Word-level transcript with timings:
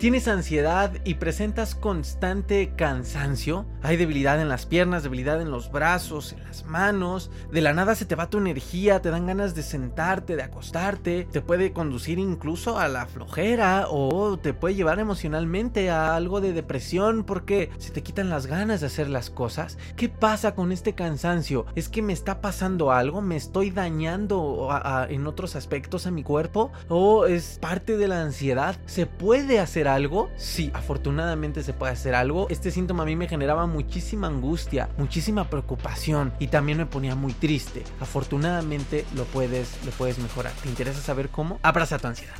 ¿Tienes 0.00 0.28
ansiedad 0.28 0.92
y 1.04 1.14
presentas 1.14 1.74
constante 1.74 2.72
cansancio? 2.76 3.66
Hay 3.82 3.96
debilidad 3.96 4.40
en 4.40 4.48
las 4.48 4.64
piernas, 4.64 5.02
debilidad 5.02 5.42
en 5.42 5.50
los 5.50 5.72
brazos, 5.72 6.32
en 6.34 6.44
las 6.44 6.64
manos. 6.66 7.32
De 7.50 7.60
la 7.60 7.72
nada 7.72 7.96
se 7.96 8.04
te 8.04 8.14
va 8.14 8.30
tu 8.30 8.38
energía, 8.38 9.02
te 9.02 9.10
dan 9.10 9.26
ganas 9.26 9.56
de 9.56 9.64
sentarte, 9.64 10.36
de 10.36 10.44
acostarte. 10.44 11.26
Te 11.32 11.40
puede 11.40 11.72
conducir 11.72 12.20
incluso 12.20 12.78
a 12.78 12.86
la 12.86 13.06
flojera 13.06 13.86
o 13.90 14.38
te 14.38 14.54
puede 14.54 14.76
llevar 14.76 15.00
emocionalmente 15.00 15.90
a 15.90 16.14
algo 16.14 16.40
de 16.40 16.52
depresión 16.52 17.24
porque 17.24 17.70
se 17.78 17.90
te 17.90 18.04
quitan 18.04 18.30
las 18.30 18.46
ganas 18.46 18.80
de 18.80 18.86
hacer 18.86 19.08
las 19.08 19.30
cosas. 19.30 19.78
¿Qué 19.96 20.08
pasa 20.08 20.54
con 20.54 20.70
este 20.70 20.94
cansancio? 20.94 21.66
¿Es 21.74 21.88
que 21.88 22.02
me 22.02 22.12
está 22.12 22.40
pasando 22.40 22.92
algo? 22.92 23.20
¿Me 23.20 23.34
estoy 23.34 23.72
dañando 23.72 24.68
en 25.08 25.26
otros 25.26 25.56
aspectos 25.56 26.06
a 26.06 26.12
mi 26.12 26.22
cuerpo? 26.22 26.70
¿O 26.88 27.26
es 27.26 27.58
parte 27.60 27.96
de 27.96 28.06
la 28.06 28.22
ansiedad? 28.22 28.76
¿Se 28.86 29.06
puede 29.06 29.58
hacer 29.58 29.87
algo? 29.88 30.30
Sí, 30.36 30.70
afortunadamente 30.74 31.62
se 31.62 31.72
puede 31.72 31.92
hacer 31.92 32.14
algo. 32.14 32.46
Este 32.50 32.70
síntoma 32.70 33.02
a 33.02 33.06
mí 33.06 33.16
me 33.16 33.28
generaba 33.28 33.66
muchísima 33.66 34.26
angustia, 34.26 34.88
muchísima 34.96 35.50
preocupación 35.50 36.32
y 36.38 36.48
también 36.48 36.78
me 36.78 36.86
ponía 36.86 37.14
muy 37.14 37.32
triste. 37.32 37.84
Afortunadamente 38.00 39.04
lo 39.16 39.24
puedes, 39.24 39.78
lo 39.84 39.90
puedes 39.92 40.18
mejorar. 40.18 40.52
¿Te 40.62 40.68
interesa 40.68 41.00
saber 41.00 41.28
cómo? 41.28 41.58
Abraza 41.62 41.98
tu 41.98 42.06
ansiedad. 42.06 42.36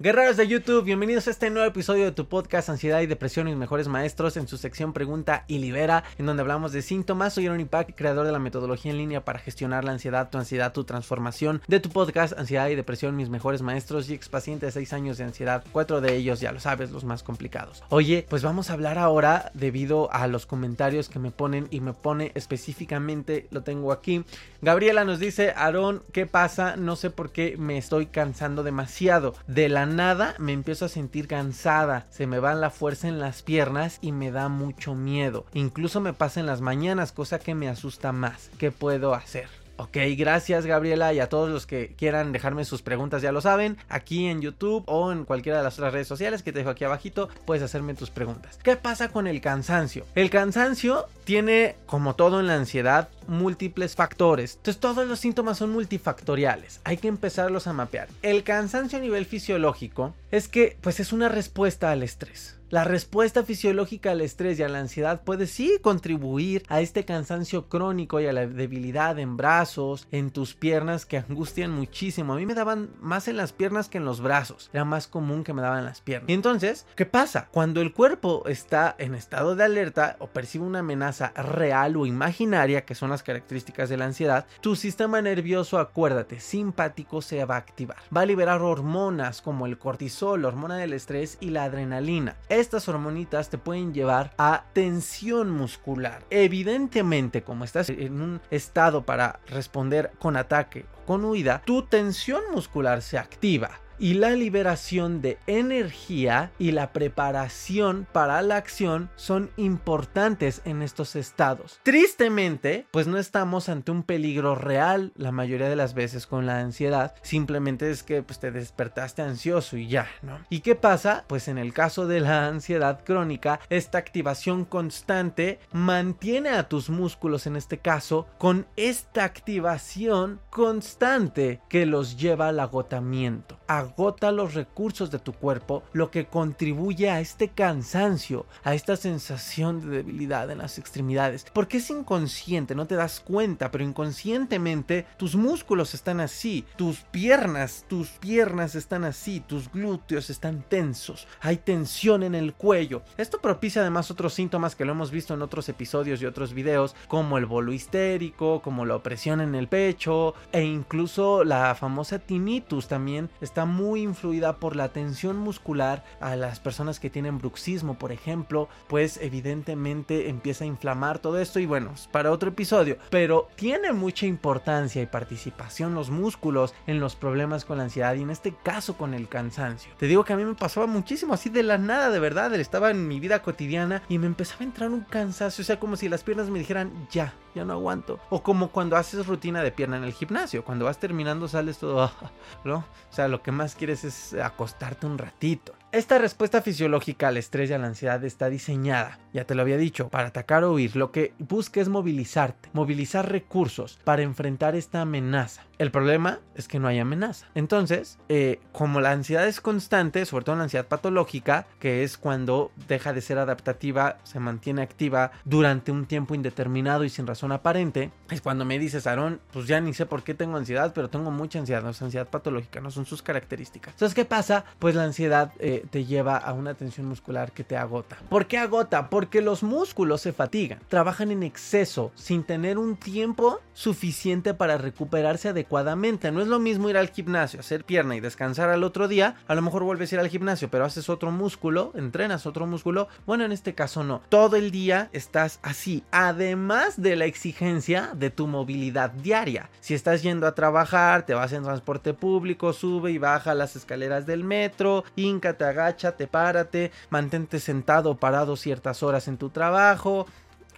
Guerreros 0.00 0.36
de 0.36 0.48
YouTube, 0.48 0.82
bienvenidos 0.82 1.28
a 1.28 1.30
este 1.30 1.50
nuevo 1.50 1.68
episodio 1.68 2.04
de 2.04 2.10
tu 2.10 2.26
podcast 2.26 2.68
Ansiedad 2.68 3.00
y 3.00 3.06
Depresión 3.06 3.46
y 3.46 3.54
mejores 3.54 3.86
maestros 3.86 4.36
en 4.36 4.48
su 4.48 4.56
sección 4.56 4.92
Pregunta 4.92 5.44
y 5.46 5.58
Libera, 5.58 6.02
en 6.18 6.26
donde 6.26 6.40
hablamos 6.40 6.72
de 6.72 6.82
síntomas. 6.82 7.34
Soy 7.34 7.46
Aaron 7.46 7.64
Pack, 7.68 7.94
creador 7.94 8.26
de 8.26 8.32
la 8.32 8.40
metodología 8.40 8.90
en 8.90 8.98
línea 8.98 9.24
para 9.24 9.38
gestionar 9.38 9.84
la 9.84 9.92
ansiedad, 9.92 10.30
tu 10.30 10.38
ansiedad, 10.38 10.72
tu 10.72 10.82
transformación 10.82 11.62
de 11.68 11.78
tu 11.78 11.90
podcast 11.90 12.36
Ansiedad 12.36 12.68
y 12.70 12.74
Depresión, 12.74 13.14
mis 13.14 13.28
mejores 13.28 13.62
maestros 13.62 14.10
y 14.10 14.14
ex 14.14 14.28
paciente 14.28 14.66
de 14.66 14.72
6 14.72 14.92
años 14.94 15.16
de 15.16 15.24
ansiedad, 15.24 15.62
cuatro 15.70 16.00
de 16.00 16.16
ellos, 16.16 16.40
ya 16.40 16.50
lo 16.50 16.58
sabes, 16.58 16.90
los 16.90 17.04
más 17.04 17.22
complicados. 17.22 17.84
Oye, 17.90 18.26
pues 18.28 18.42
vamos 18.42 18.70
a 18.70 18.72
hablar 18.72 18.98
ahora 18.98 19.52
debido 19.54 20.12
a 20.12 20.26
los 20.26 20.44
comentarios 20.44 21.08
que 21.08 21.20
me 21.20 21.30
ponen 21.30 21.68
y 21.70 21.78
me 21.78 21.92
pone 21.92 22.32
específicamente, 22.34 23.46
lo 23.52 23.62
tengo 23.62 23.92
aquí. 23.92 24.24
Gabriela 24.60 25.04
nos 25.04 25.20
dice, 25.20 25.52
Aaron, 25.54 26.02
¿qué 26.12 26.26
pasa? 26.26 26.74
No 26.74 26.96
sé 26.96 27.10
por 27.10 27.30
qué 27.30 27.54
me 27.56 27.78
estoy 27.78 28.06
cansando 28.06 28.64
demasiado. 28.64 29.36
De 29.46 29.68
la 29.68 29.83
nada 29.86 30.34
me 30.38 30.52
empiezo 30.52 30.84
a 30.84 30.88
sentir 30.88 31.28
cansada, 31.28 32.06
se 32.10 32.26
me 32.26 32.38
va 32.38 32.54
la 32.54 32.70
fuerza 32.70 33.08
en 33.08 33.18
las 33.18 33.42
piernas 33.42 33.98
y 34.00 34.12
me 34.12 34.30
da 34.30 34.48
mucho 34.48 34.94
miedo. 34.94 35.46
Incluso 35.54 36.00
me 36.00 36.12
pasa 36.12 36.40
en 36.40 36.46
las 36.46 36.60
mañanas, 36.60 37.12
cosa 37.12 37.38
que 37.38 37.54
me 37.54 37.68
asusta 37.68 38.12
más. 38.12 38.50
¿Qué 38.58 38.70
puedo 38.70 39.14
hacer? 39.14 39.63
Ok, 39.76 39.96
gracias 40.16 40.66
Gabriela 40.66 41.12
y 41.12 41.20
a 41.20 41.28
todos 41.28 41.50
los 41.50 41.66
que 41.66 41.94
quieran 41.96 42.32
dejarme 42.32 42.64
sus 42.64 42.82
preguntas 42.82 43.22
ya 43.22 43.32
lo 43.32 43.40
saben, 43.40 43.76
aquí 43.88 44.26
en 44.26 44.40
YouTube 44.40 44.84
o 44.86 45.10
en 45.10 45.24
cualquiera 45.24 45.58
de 45.58 45.64
las 45.64 45.74
otras 45.78 45.92
redes 45.92 46.06
sociales 46.06 46.42
que 46.42 46.52
te 46.52 46.60
dejo 46.60 46.70
aquí 46.70 46.84
abajito, 46.84 47.28
puedes 47.44 47.62
hacerme 47.62 47.94
tus 47.94 48.10
preguntas. 48.10 48.58
¿Qué 48.62 48.76
pasa 48.76 49.08
con 49.08 49.26
el 49.26 49.40
cansancio? 49.40 50.06
El 50.14 50.30
cansancio 50.30 51.06
tiene, 51.24 51.76
como 51.86 52.14
todo 52.14 52.40
en 52.40 52.46
la 52.46 52.54
ansiedad, 52.54 53.08
múltiples 53.26 53.96
factores. 53.96 54.56
Entonces 54.56 54.80
todos 54.80 55.08
los 55.08 55.18
síntomas 55.18 55.58
son 55.58 55.70
multifactoriales. 55.70 56.80
Hay 56.84 56.98
que 56.98 57.08
empezarlos 57.08 57.66
a 57.66 57.72
mapear. 57.72 58.08
El 58.22 58.44
cansancio 58.44 58.98
a 58.98 59.02
nivel 59.02 59.26
fisiológico 59.26 60.14
es 60.30 60.48
que 60.48 60.76
pues 60.80 61.00
es 61.00 61.12
una 61.12 61.28
respuesta 61.28 61.90
al 61.90 62.02
estrés. 62.02 62.58
La 62.74 62.82
respuesta 62.82 63.44
fisiológica 63.44 64.10
al 64.10 64.20
estrés 64.20 64.58
y 64.58 64.64
a 64.64 64.68
la 64.68 64.80
ansiedad 64.80 65.22
puede 65.22 65.46
sí 65.46 65.78
contribuir 65.80 66.64
a 66.66 66.80
este 66.80 67.04
cansancio 67.04 67.68
crónico 67.68 68.18
y 68.18 68.26
a 68.26 68.32
la 68.32 68.48
debilidad 68.48 69.16
en 69.20 69.36
brazos, 69.36 70.08
en 70.10 70.32
tus 70.32 70.54
piernas 70.54 71.06
que 71.06 71.18
angustian 71.18 71.70
muchísimo. 71.70 72.32
A 72.32 72.36
mí 72.36 72.46
me 72.46 72.54
daban 72.54 72.90
más 73.00 73.28
en 73.28 73.36
las 73.36 73.52
piernas 73.52 73.88
que 73.88 73.98
en 73.98 74.04
los 74.04 74.20
brazos. 74.20 74.70
Era 74.72 74.84
más 74.84 75.06
común 75.06 75.44
que 75.44 75.52
me 75.52 75.62
daban 75.62 75.84
las 75.84 76.00
piernas. 76.00 76.28
Y 76.28 76.32
entonces, 76.32 76.84
¿qué 76.96 77.06
pasa? 77.06 77.46
Cuando 77.52 77.80
el 77.80 77.92
cuerpo 77.92 78.42
está 78.48 78.96
en 78.98 79.14
estado 79.14 79.54
de 79.54 79.62
alerta 79.62 80.16
o 80.18 80.26
percibe 80.26 80.64
una 80.64 80.80
amenaza 80.80 81.28
real 81.36 81.96
o 81.96 82.06
imaginaria, 82.06 82.84
que 82.84 82.96
son 82.96 83.08
las 83.08 83.22
características 83.22 83.88
de 83.88 83.98
la 83.98 84.06
ansiedad, 84.06 84.46
tu 84.60 84.74
sistema 84.74 85.22
nervioso, 85.22 85.78
acuérdate, 85.78 86.40
simpático 86.40 87.22
se 87.22 87.44
va 87.44 87.54
a 87.54 87.58
activar. 87.58 87.98
Va 88.12 88.22
a 88.22 88.26
liberar 88.26 88.62
hormonas 88.62 89.42
como 89.42 89.66
el 89.66 89.78
cortisol, 89.78 90.42
la 90.42 90.48
hormona 90.48 90.76
del 90.76 90.92
estrés 90.92 91.38
y 91.40 91.50
la 91.50 91.62
adrenalina 91.62 92.34
estas 92.64 92.88
hormonitas 92.88 93.50
te 93.50 93.58
pueden 93.58 93.92
llevar 93.92 94.32
a 94.38 94.64
tensión 94.72 95.50
muscular. 95.50 96.24
Evidentemente, 96.30 97.42
como 97.42 97.64
estás 97.64 97.90
en 97.90 98.22
un 98.22 98.40
estado 98.50 99.04
para 99.04 99.40
responder 99.46 100.12
con 100.18 100.36
ataque 100.36 100.86
o 101.02 101.06
con 101.06 101.24
huida, 101.26 101.62
tu 101.66 101.82
tensión 101.82 102.42
muscular 102.52 103.02
se 103.02 103.18
activa 103.18 103.83
y 103.98 104.14
la 104.14 104.30
liberación 104.30 105.20
de 105.20 105.38
energía 105.46 106.52
y 106.58 106.72
la 106.72 106.92
preparación 106.92 108.06
para 108.12 108.42
la 108.42 108.56
acción 108.56 109.10
son 109.16 109.50
importantes 109.56 110.62
en 110.64 110.82
estos 110.82 111.16
estados. 111.16 111.80
Tristemente, 111.82 112.86
pues 112.90 113.06
no 113.06 113.18
estamos 113.18 113.68
ante 113.68 113.90
un 113.90 114.02
peligro 114.02 114.54
real 114.54 115.12
la 115.16 115.32
mayoría 115.32 115.68
de 115.68 115.76
las 115.76 115.94
veces 115.94 116.26
con 116.26 116.46
la 116.46 116.60
ansiedad, 116.60 117.14
simplemente 117.22 117.90
es 117.90 118.02
que 118.02 118.22
pues, 118.22 118.38
te 118.38 118.50
despertaste 118.50 119.22
ansioso 119.22 119.76
y 119.76 119.88
ya, 119.88 120.08
¿no? 120.22 120.38
¿Y 120.50 120.60
qué 120.60 120.74
pasa? 120.74 121.24
Pues 121.26 121.48
en 121.48 121.58
el 121.58 121.72
caso 121.72 122.06
de 122.06 122.20
la 122.20 122.46
ansiedad 122.46 123.04
crónica, 123.04 123.60
esta 123.70 123.98
activación 123.98 124.64
constante 124.64 125.58
mantiene 125.72 126.50
a 126.50 126.68
tus 126.68 126.90
músculos 126.90 127.46
en 127.46 127.56
este 127.56 127.78
caso 127.78 128.26
con 128.38 128.66
esta 128.76 129.24
activación 129.24 130.40
constante 130.50 131.60
que 131.68 131.86
los 131.86 132.16
lleva 132.16 132.48
al 132.48 132.60
agotamiento 132.60 133.58
agota 133.84 134.32
los 134.32 134.54
recursos 134.54 135.10
de 135.10 135.18
tu 135.18 135.32
cuerpo, 135.32 135.82
lo 135.92 136.10
que 136.10 136.26
contribuye 136.26 137.10
a 137.10 137.20
este 137.20 137.48
cansancio, 137.48 138.46
a 138.62 138.74
esta 138.74 138.96
sensación 138.96 139.80
de 139.80 139.96
debilidad 139.98 140.50
en 140.50 140.58
las 140.58 140.78
extremidades. 140.78 141.46
Porque 141.52 141.78
es 141.78 141.90
inconsciente, 141.90 142.74
no 142.74 142.86
te 142.86 142.96
das 142.96 143.20
cuenta, 143.20 143.70
pero 143.70 143.84
inconscientemente 143.84 145.06
tus 145.16 145.36
músculos 145.36 145.94
están 145.94 146.20
así, 146.20 146.64
tus 146.76 147.00
piernas, 147.00 147.84
tus 147.88 148.08
piernas 148.10 148.74
están 148.74 149.04
así, 149.04 149.40
tus 149.40 149.70
glúteos 149.70 150.30
están 150.30 150.62
tensos, 150.68 151.26
hay 151.40 151.58
tensión 151.58 152.22
en 152.22 152.34
el 152.34 152.54
cuello. 152.54 153.02
Esto 153.16 153.40
propicia 153.40 153.82
además 153.82 154.10
otros 154.10 154.34
síntomas 154.34 154.74
que 154.74 154.84
lo 154.84 154.92
hemos 154.92 155.10
visto 155.10 155.34
en 155.34 155.42
otros 155.42 155.68
episodios 155.68 156.20
y 156.20 156.26
otros 156.26 156.54
videos, 156.54 156.96
como 157.08 157.38
el 157.38 157.46
bolo 157.46 157.72
histérico, 157.72 158.62
como 158.62 158.84
la 158.84 158.96
opresión 158.96 159.40
en 159.40 159.54
el 159.54 159.68
pecho 159.68 160.34
e 160.52 160.62
incluso 160.62 161.44
la 161.44 161.74
famosa 161.74 162.18
tinnitus 162.18 162.88
también 162.88 163.30
está 163.40 163.64
muy 163.74 164.02
influida 164.02 164.56
por 164.56 164.76
la 164.76 164.88
tensión 164.88 165.36
muscular 165.36 166.04
a 166.20 166.36
las 166.36 166.60
personas 166.60 167.00
que 167.00 167.10
tienen 167.10 167.38
bruxismo, 167.38 167.98
por 167.98 168.12
ejemplo, 168.12 168.68
pues 168.88 169.18
evidentemente 169.20 170.28
empieza 170.28 170.64
a 170.64 170.68
inflamar 170.68 171.18
todo 171.18 171.38
esto 171.38 171.58
y 171.58 171.66
bueno, 171.66 171.92
para 172.12 172.30
otro 172.30 172.50
episodio, 172.50 172.96
pero 173.10 173.48
tiene 173.56 173.92
mucha 173.92 174.26
importancia 174.26 175.02
y 175.02 175.06
participación 175.06 175.94
los 175.94 176.10
músculos 176.10 176.74
en 176.86 177.00
los 177.00 177.16
problemas 177.16 177.64
con 177.64 177.78
la 177.78 177.84
ansiedad 177.84 178.14
y 178.14 178.22
en 178.22 178.30
este 178.30 178.54
caso 178.62 178.96
con 178.96 179.14
el 179.14 179.28
cansancio. 179.28 179.92
Te 179.98 180.06
digo 180.06 180.24
que 180.24 180.32
a 180.32 180.36
mí 180.36 180.44
me 180.44 180.54
pasaba 180.54 180.86
muchísimo 180.86 181.34
así 181.34 181.50
de 181.50 181.62
la 181.62 181.78
nada, 181.78 182.10
de 182.10 182.20
verdad, 182.20 182.54
estaba 182.54 182.90
en 182.90 183.08
mi 183.08 183.20
vida 183.20 183.42
cotidiana 183.42 184.02
y 184.08 184.18
me 184.18 184.26
empezaba 184.26 184.60
a 184.60 184.64
entrar 184.64 184.90
un 184.90 185.02
cansancio, 185.02 185.62
o 185.62 185.64
sea, 185.64 185.80
como 185.80 185.96
si 185.96 186.08
las 186.08 186.22
piernas 186.22 186.48
me 186.48 186.58
dijeran, 186.58 186.92
ya, 187.10 187.34
ya 187.54 187.64
no 187.64 187.74
aguanto. 187.74 188.18
O 188.30 188.42
como 188.42 188.68
cuando 188.68 188.96
haces 188.96 189.26
rutina 189.26 189.62
de 189.62 189.72
pierna 189.72 189.96
en 189.96 190.04
el 190.04 190.12
gimnasio, 190.12 190.64
cuando 190.64 190.84
vas 190.84 190.98
terminando 190.98 191.48
sales 191.48 191.78
todo, 191.78 192.10
¿no? 192.64 192.76
O 192.76 193.12
sea, 193.12 193.28
lo 193.28 193.42
que 193.42 193.52
más 193.52 193.74
quieres 193.74 194.04
es 194.04 194.34
acostarte 194.34 195.06
un 195.06 195.18
ratito. 195.18 195.74
Esta 195.94 196.18
respuesta 196.18 196.60
fisiológica 196.60 197.28
al 197.28 197.36
estrés 197.36 197.70
y 197.70 197.72
a 197.72 197.78
la 197.78 197.86
ansiedad 197.86 198.24
está 198.24 198.50
diseñada, 198.50 199.20
ya 199.32 199.44
te 199.44 199.54
lo 199.54 199.62
había 199.62 199.76
dicho, 199.76 200.08
para 200.08 200.26
atacar 200.26 200.64
o 200.64 200.72
huir. 200.72 200.96
Lo 200.96 201.12
que 201.12 201.34
busca 201.38 201.80
es 201.80 201.88
movilizarte, 201.88 202.68
movilizar 202.72 203.30
recursos 203.30 204.00
para 204.02 204.22
enfrentar 204.22 204.74
esta 204.74 205.02
amenaza. 205.02 205.62
El 205.78 205.92
problema 205.92 206.40
es 206.56 206.66
que 206.66 206.80
no 206.80 206.88
hay 206.88 206.98
amenaza. 206.98 207.46
Entonces, 207.54 208.18
eh, 208.28 208.60
como 208.72 209.00
la 209.00 209.12
ansiedad 209.12 209.46
es 209.46 209.60
constante, 209.60 210.24
sobre 210.26 210.44
todo 210.44 210.56
la 210.56 210.64
ansiedad 210.64 210.86
patológica, 210.86 211.66
que 211.78 212.02
es 212.02 212.18
cuando 212.18 212.72
deja 212.88 213.12
de 213.12 213.20
ser 213.20 213.38
adaptativa, 213.38 214.18
se 214.24 214.40
mantiene 214.40 214.82
activa 214.82 215.30
durante 215.44 215.92
un 215.92 216.06
tiempo 216.06 216.34
indeterminado 216.34 217.04
y 217.04 217.08
sin 217.08 217.26
razón 217.26 217.52
aparente, 217.52 218.10
es 218.30 218.40
cuando 218.40 218.64
me 218.64 218.80
dices, 218.80 219.06
Aarón, 219.06 219.40
pues 219.52 219.68
ya 219.68 219.80
ni 219.80 219.94
sé 219.94 220.06
por 220.06 220.24
qué 220.24 220.34
tengo 220.34 220.56
ansiedad, 220.56 220.92
pero 220.92 221.08
tengo 221.08 221.30
mucha 221.30 221.60
ansiedad, 221.60 221.82
no 221.82 221.90
es 221.90 222.02
ansiedad 222.02 222.28
patológica, 222.28 222.80
no 222.80 222.90
son 222.90 223.06
sus 223.06 223.22
características. 223.22 223.94
Entonces, 223.94 224.14
¿qué 224.14 224.24
pasa? 224.24 224.64
Pues 224.80 224.96
la 224.96 225.04
ansiedad... 225.04 225.52
Eh, 225.60 225.83
te 225.90 226.04
lleva 226.04 226.36
a 226.36 226.52
una 226.52 226.74
tensión 226.74 227.06
muscular 227.06 227.52
que 227.52 227.64
te 227.64 227.76
agota. 227.76 228.16
¿Por 228.28 228.46
qué 228.46 228.58
agota? 228.58 229.10
Porque 229.10 229.40
los 229.40 229.62
músculos 229.62 230.20
se 230.20 230.32
fatigan, 230.32 230.80
trabajan 230.88 231.30
en 231.30 231.42
exceso 231.42 232.12
sin 232.14 232.44
tener 232.44 232.78
un 232.78 232.96
tiempo 232.96 233.60
suficiente 233.72 234.54
para 234.54 234.78
recuperarse 234.78 235.48
adecuadamente. 235.48 236.30
No 236.30 236.40
es 236.40 236.48
lo 236.48 236.58
mismo 236.58 236.90
ir 236.90 236.96
al 236.96 237.10
gimnasio, 237.10 237.60
hacer 237.60 237.84
pierna 237.84 238.16
y 238.16 238.20
descansar 238.20 238.70
al 238.70 238.84
otro 238.84 239.08
día. 239.08 239.36
A 239.46 239.54
lo 239.54 239.62
mejor 239.62 239.84
vuelves 239.84 240.12
a 240.12 240.16
ir 240.16 240.20
al 240.20 240.28
gimnasio, 240.28 240.70
pero 240.70 240.84
haces 240.84 241.08
otro 241.08 241.30
músculo, 241.30 241.92
entrenas 241.94 242.46
otro 242.46 242.66
músculo. 242.66 243.08
Bueno, 243.26 243.44
en 243.44 243.52
este 243.52 243.74
caso 243.74 244.04
no. 244.04 244.22
Todo 244.28 244.56
el 244.56 244.70
día 244.70 245.08
estás 245.12 245.58
así, 245.62 246.04
además 246.10 247.00
de 247.00 247.16
la 247.16 247.24
exigencia 247.24 248.10
de 248.14 248.30
tu 248.30 248.46
movilidad 248.46 249.10
diaria. 249.10 249.70
Si 249.80 249.94
estás 249.94 250.22
yendo 250.22 250.46
a 250.46 250.54
trabajar, 250.54 251.26
te 251.26 251.34
vas 251.34 251.52
en 251.52 251.64
transporte 251.64 252.14
público, 252.14 252.72
sube 252.72 253.10
y 253.10 253.18
baja 253.18 253.54
las 253.54 253.76
escaleras 253.76 254.26
del 254.26 254.44
metro, 254.44 255.04
te 255.52 255.64
agacha, 255.74 256.16
te 256.16 256.26
párate, 256.26 256.90
mantente 257.10 257.60
sentado 257.60 258.10
o 258.10 258.16
parado 258.16 258.56
ciertas 258.56 259.02
horas 259.02 259.28
en 259.28 259.36
tu 259.36 259.50
trabajo. 259.50 260.26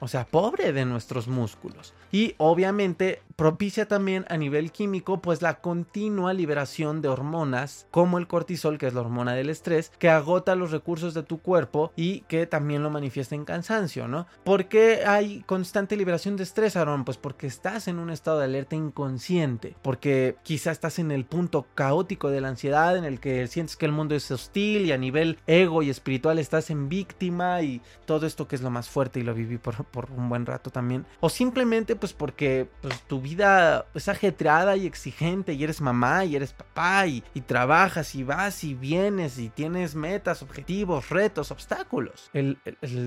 O 0.01 0.09
sea, 0.09 0.27
pobre 0.27 0.73
de 0.73 0.85
nuestros 0.85 1.29
músculos. 1.29 1.95
Y 2.13 2.35
obviamente 2.39 3.23
propicia 3.37 3.87
también 3.87 4.25
a 4.29 4.37
nivel 4.37 4.73
químico 4.73 5.21
pues 5.21 5.43
la 5.43 5.61
continua 5.61 6.33
liberación 6.33 7.03
de 7.03 7.09
hormonas 7.09 7.87
como 7.91 8.19
el 8.19 8.27
cortisol 8.27 8.79
que 8.79 8.87
es 8.87 8.95
la 8.95 9.03
hormona 9.03 9.35
del 9.35 9.51
estrés 9.51 9.93
que 9.99 10.09
agota 10.09 10.57
los 10.57 10.71
recursos 10.71 11.13
de 11.15 11.23
tu 11.23 11.39
cuerpo 11.39 11.93
y 11.97 12.21
que 12.23 12.47
también 12.47 12.83
lo 12.83 12.91
manifiesta 12.91 13.35
en 13.35 13.45
cansancio, 13.45 14.09
¿no? 14.09 14.27
¿Por 14.45 14.67
qué 14.67 15.05
hay 15.07 15.43
constante 15.43 15.97
liberación 15.97 16.37
de 16.37 16.45
estrés, 16.45 16.77
Aaron? 16.77 17.05
Pues 17.05 17.19
porque 17.19 17.47
estás 17.47 17.89
en 17.89 17.99
un 17.99 18.11
estado 18.11 18.39
de 18.39 18.47
alerta 18.47 18.77
inconsciente, 18.77 19.77
porque 19.83 20.37
quizá 20.43 20.71
estás 20.71 20.99
en 20.99 21.11
el 21.11 21.25
punto 21.25 21.67
caótico 21.75 22.31
de 22.31 22.41
la 22.41 22.49
ansiedad 22.49 22.97
en 22.97 23.05
el 23.05 23.21
que 23.21 23.47
sientes 23.47 23.77
que 23.77 23.87
el 23.87 23.93
mundo 23.93 24.15
es 24.15 24.31
hostil 24.31 24.87
y 24.87 24.93
a 24.93 24.99
nivel 24.99 25.39
ego 25.47 25.83
y 25.83 25.91
espiritual 25.91 26.39
estás 26.39 26.71
en 26.71 26.89
víctima 26.89 27.63
y 27.63 27.83
todo 28.07 28.27
esto 28.27 28.49
que 28.49 28.57
es 28.57 28.63
lo 28.63 28.71
más 28.71 28.89
fuerte 28.89 29.21
y 29.21 29.23
lo 29.23 29.35
viví 29.35 29.59
por, 29.59 29.85
por 29.85 30.11
un 30.11 30.29
buen 30.29 30.47
rato 30.47 30.71
también. 30.71 31.05
O 31.21 31.29
simplemente 31.29 31.97
pues 31.97 32.13
porque 32.13 32.69
pues, 32.81 33.03
tu 33.03 33.21
vida 33.27 33.87
es 33.93 34.09
ajetreada 34.09 34.77
y 34.77 34.87
exigente 34.87 35.53
y 35.53 35.65
eres 35.65 35.81
mamá 35.81 36.25
y 36.25 36.37
eres 36.37 36.53
papá 36.53 37.09
y, 37.09 37.25
trabajas 37.47 38.15
y 38.15 38.23
vas 38.23 38.63
y 38.63 38.75
vienes 38.75 39.39
y 39.39 39.49
tienes 39.49 39.95
metas, 39.95 40.43
objetivos, 40.43 41.11
retos, 41.11 41.51
obstáculos. 41.51 42.31
El, 42.33 42.59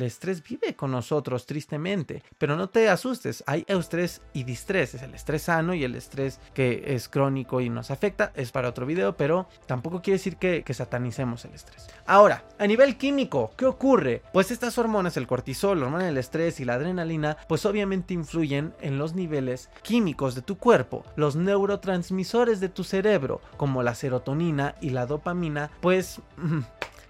estrés 0.01 0.43
vive 0.43 0.75
con 0.75 0.91
nosotros 0.91 1.45
tristemente, 1.45 2.21
pero 2.37 2.57
no 2.57 2.69
te 2.69 2.89
asustes, 2.89 3.43
hay 3.47 3.63
eustrés 3.67 4.21
y 4.33 4.43
distrés, 4.43 4.93
es 4.93 5.03
el 5.03 5.13
estrés 5.13 5.43
sano 5.43 5.73
y 5.73 5.83
el 5.83 5.95
estrés 5.95 6.39
que 6.53 6.83
es 6.87 7.07
crónico 7.07 7.61
y 7.61 7.69
nos 7.69 7.89
afecta, 7.89 8.33
es 8.35 8.51
para 8.51 8.69
otro 8.69 8.85
video, 8.85 9.15
pero 9.15 9.47
tampoco 9.67 10.01
quiere 10.01 10.17
decir 10.17 10.35
que, 10.35 10.63
que 10.63 10.73
satanicemos 10.73 11.45
el 11.45 11.53
estrés. 11.53 11.87
Ahora, 12.05 12.43
a 12.57 12.67
nivel 12.67 12.97
químico, 12.97 13.51
¿qué 13.55 13.65
ocurre? 13.65 14.21
Pues 14.33 14.51
estas 14.51 14.77
hormonas, 14.77 15.15
el 15.15 15.27
cortisol, 15.27 15.79
la 15.79 15.85
hormona 15.85 16.05
del 16.05 16.17
estrés 16.17 16.59
y 16.59 16.65
la 16.65 16.73
adrenalina, 16.73 17.37
pues 17.47 17.65
obviamente 17.65 18.13
influyen 18.13 18.73
en 18.81 18.97
los 18.97 19.13
niveles 19.13 19.69
químicos 19.81 20.08
de 20.35 20.41
tu 20.41 20.57
cuerpo. 20.57 21.05
Los 21.15 21.35
neurotransmisores 21.35 22.59
de 22.59 22.69
tu 22.69 22.83
cerebro, 22.83 23.41
como 23.57 23.83
la 23.83 23.95
serotonina 23.95 24.75
y 24.81 24.89
la 24.89 25.05
dopamina, 25.05 25.71
pues 25.81 26.21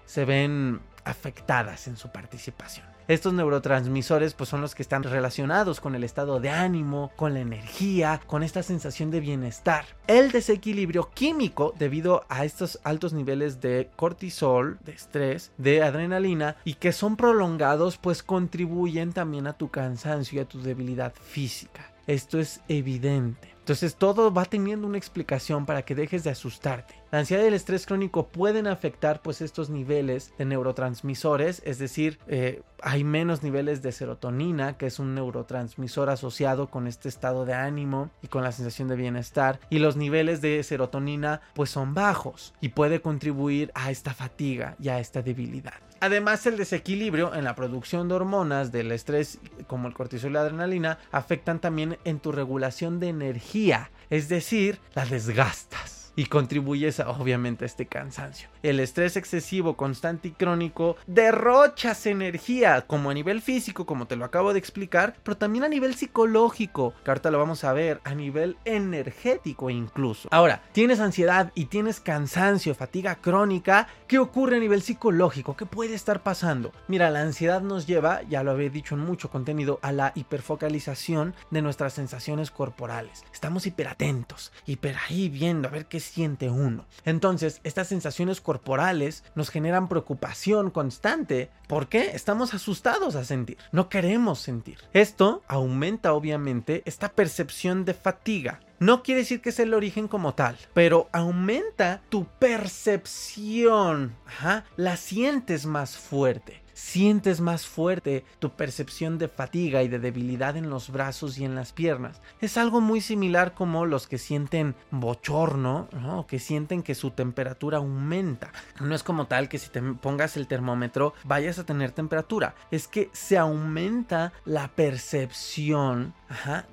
se 0.06 0.24
ven 0.24 0.80
afectadas 1.04 1.88
en 1.88 1.96
su 1.96 2.10
participación. 2.10 2.86
Estos 3.10 3.32
neurotransmisores 3.32 4.34
pues 4.34 4.48
son 4.48 4.60
los 4.60 4.76
que 4.76 4.82
están 4.82 5.02
relacionados 5.02 5.80
con 5.80 5.96
el 5.96 6.04
estado 6.04 6.38
de 6.38 6.50
ánimo, 6.50 7.10
con 7.16 7.34
la 7.34 7.40
energía, 7.40 8.20
con 8.24 8.44
esta 8.44 8.62
sensación 8.62 9.10
de 9.10 9.18
bienestar. 9.18 9.84
El 10.06 10.30
desequilibrio 10.30 11.10
químico 11.12 11.74
debido 11.76 12.24
a 12.28 12.44
estos 12.44 12.78
altos 12.84 13.12
niveles 13.12 13.60
de 13.60 13.90
cortisol, 13.96 14.78
de 14.84 14.92
estrés, 14.92 15.50
de 15.58 15.82
adrenalina 15.82 16.54
y 16.64 16.74
que 16.74 16.92
son 16.92 17.16
prolongados 17.16 17.96
pues 17.96 18.22
contribuyen 18.22 19.12
también 19.12 19.48
a 19.48 19.54
tu 19.54 19.70
cansancio 19.70 20.38
y 20.38 20.42
a 20.42 20.48
tu 20.48 20.62
debilidad 20.62 21.12
física. 21.12 21.92
Esto 22.06 22.38
es 22.38 22.60
evidente. 22.68 23.50
Entonces 23.70 23.94
todo 23.94 24.34
va 24.34 24.46
teniendo 24.46 24.88
una 24.88 24.98
explicación 24.98 25.64
para 25.64 25.82
que 25.82 25.94
dejes 25.94 26.24
de 26.24 26.30
asustarte. 26.30 26.96
La 27.12 27.20
ansiedad 27.20 27.44
y 27.44 27.46
el 27.46 27.54
estrés 27.54 27.86
crónico 27.86 28.26
pueden 28.26 28.66
afectar 28.66 29.22
pues 29.22 29.40
estos 29.40 29.70
niveles 29.70 30.32
de 30.38 30.44
neurotransmisores, 30.44 31.62
es 31.64 31.78
decir, 31.78 32.18
eh, 32.26 32.62
hay 32.82 33.04
menos 33.04 33.44
niveles 33.44 33.80
de 33.80 33.92
serotonina, 33.92 34.76
que 34.76 34.86
es 34.86 34.98
un 34.98 35.14
neurotransmisor 35.14 36.10
asociado 36.10 36.68
con 36.68 36.88
este 36.88 37.08
estado 37.08 37.44
de 37.44 37.54
ánimo 37.54 38.10
y 38.22 38.26
con 38.26 38.42
la 38.42 38.50
sensación 38.50 38.88
de 38.88 38.96
bienestar, 38.96 39.60
y 39.70 39.78
los 39.78 39.94
niveles 39.94 40.40
de 40.40 40.60
serotonina 40.64 41.40
pues 41.54 41.70
son 41.70 41.94
bajos 41.94 42.54
y 42.60 42.70
puede 42.70 43.00
contribuir 43.00 43.70
a 43.76 43.92
esta 43.92 44.14
fatiga 44.14 44.74
y 44.80 44.88
a 44.88 44.98
esta 44.98 45.22
debilidad. 45.22 45.89
Además, 46.00 46.46
el 46.46 46.56
desequilibrio 46.56 47.34
en 47.34 47.44
la 47.44 47.54
producción 47.54 48.08
de 48.08 48.14
hormonas 48.14 48.72
del 48.72 48.90
estrés, 48.90 49.38
como 49.66 49.86
el 49.86 49.94
cortisol 49.94 50.30
y 50.30 50.34
la 50.34 50.40
adrenalina, 50.40 50.98
afectan 51.12 51.60
también 51.60 51.98
en 52.04 52.20
tu 52.20 52.32
regulación 52.32 53.00
de 53.00 53.08
energía, 53.08 53.90
es 54.08 54.28
decir, 54.28 54.80
la 54.94 55.04
desgastas 55.04 55.99
y 56.20 56.26
contribuyes 56.26 57.00
obviamente 57.00 57.64
a 57.64 57.66
este 57.66 57.86
cansancio. 57.86 58.50
El 58.62 58.78
estrés 58.78 59.16
excesivo, 59.16 59.78
constante 59.78 60.28
y 60.28 60.32
crónico 60.32 60.98
derrochas 61.06 62.04
energía, 62.04 62.82
como 62.82 63.08
a 63.08 63.14
nivel 63.14 63.40
físico, 63.40 63.86
como 63.86 64.06
te 64.06 64.16
lo 64.16 64.26
acabo 64.26 64.52
de 64.52 64.58
explicar, 64.58 65.16
pero 65.22 65.38
también 65.38 65.64
a 65.64 65.68
nivel 65.68 65.94
psicológico, 65.94 66.92
que 67.02 67.10
ahorita 67.10 67.30
lo 67.30 67.38
vamos 67.38 67.64
a 67.64 67.72
ver, 67.72 68.02
a 68.04 68.14
nivel 68.14 68.58
energético 68.66 69.70
incluso. 69.70 70.28
Ahora, 70.30 70.62
tienes 70.72 71.00
ansiedad 71.00 71.52
y 71.54 71.64
tienes 71.66 72.00
cansancio, 72.00 72.74
fatiga 72.74 73.14
crónica, 73.14 73.88
¿qué 74.06 74.18
ocurre 74.18 74.58
a 74.58 74.60
nivel 74.60 74.82
psicológico? 74.82 75.56
¿Qué 75.56 75.64
puede 75.64 75.94
estar 75.94 76.22
pasando? 76.22 76.70
Mira, 76.86 77.08
la 77.08 77.22
ansiedad 77.22 77.62
nos 77.62 77.86
lleva, 77.86 78.20
ya 78.28 78.42
lo 78.42 78.50
había 78.50 78.68
dicho 78.68 78.94
en 78.94 79.00
mucho 79.00 79.30
contenido, 79.30 79.78
a 79.80 79.90
la 79.90 80.12
hiperfocalización 80.14 81.34
de 81.50 81.62
nuestras 81.62 81.94
sensaciones 81.94 82.50
corporales. 82.50 83.24
Estamos 83.32 83.64
hiperatentos, 83.64 84.52
hiper 84.66 84.96
ahí 85.08 85.30
viendo 85.30 85.66
a 85.66 85.70
ver 85.70 85.86
qué 85.86 85.98
siente 86.10 86.50
uno. 86.50 86.86
Entonces, 87.04 87.60
estas 87.64 87.88
sensaciones 87.88 88.40
corporales 88.40 89.24
nos 89.34 89.48
generan 89.50 89.88
preocupación 89.88 90.70
constante. 90.70 91.50
¿Por 91.68 91.88
qué? 91.88 92.10
Estamos 92.14 92.52
asustados 92.52 93.14
a 93.14 93.24
sentir. 93.24 93.58
No 93.72 93.88
queremos 93.88 94.40
sentir. 94.40 94.78
Esto 94.92 95.42
aumenta 95.46 96.12
obviamente 96.12 96.82
esta 96.84 97.10
percepción 97.10 97.84
de 97.84 97.94
fatiga. 97.94 98.60
No 98.80 99.02
quiere 99.02 99.20
decir 99.20 99.40
que 99.40 99.50
es 99.50 99.60
el 99.60 99.74
origen 99.74 100.08
como 100.08 100.34
tal, 100.34 100.56
pero 100.74 101.08
aumenta 101.12 102.00
tu 102.08 102.24
percepción. 102.38 104.16
Ajá, 104.26 104.64
la 104.76 104.96
sientes 104.96 105.66
más 105.66 105.96
fuerte 105.96 106.62
sientes 106.80 107.40
más 107.40 107.66
fuerte 107.66 108.24
tu 108.38 108.50
percepción 108.50 109.18
de 109.18 109.28
fatiga 109.28 109.82
y 109.82 109.88
de 109.88 109.98
debilidad 109.98 110.56
en 110.56 110.70
los 110.70 110.90
brazos 110.90 111.38
y 111.38 111.44
en 111.44 111.54
las 111.54 111.72
piernas. 111.72 112.22
Es 112.40 112.56
algo 112.56 112.80
muy 112.80 113.00
similar 113.02 113.52
como 113.54 113.84
los 113.84 114.08
que 114.08 114.16
sienten 114.16 114.74
bochorno, 114.90 115.88
¿no? 115.92 116.26
que 116.26 116.38
sienten 116.38 116.82
que 116.82 116.94
su 116.94 117.10
temperatura 117.10 117.78
aumenta. 117.78 118.50
No 118.80 118.94
es 118.94 119.02
como 119.02 119.26
tal 119.26 119.48
que 119.48 119.58
si 119.58 119.68
te 119.68 119.82
pongas 119.82 120.36
el 120.36 120.46
termómetro 120.46 121.12
vayas 121.24 121.58
a 121.58 121.66
tener 121.66 121.92
temperatura, 121.92 122.54
es 122.70 122.88
que 122.88 123.10
se 123.12 123.36
aumenta 123.36 124.32
la 124.44 124.68
percepción 124.68 126.14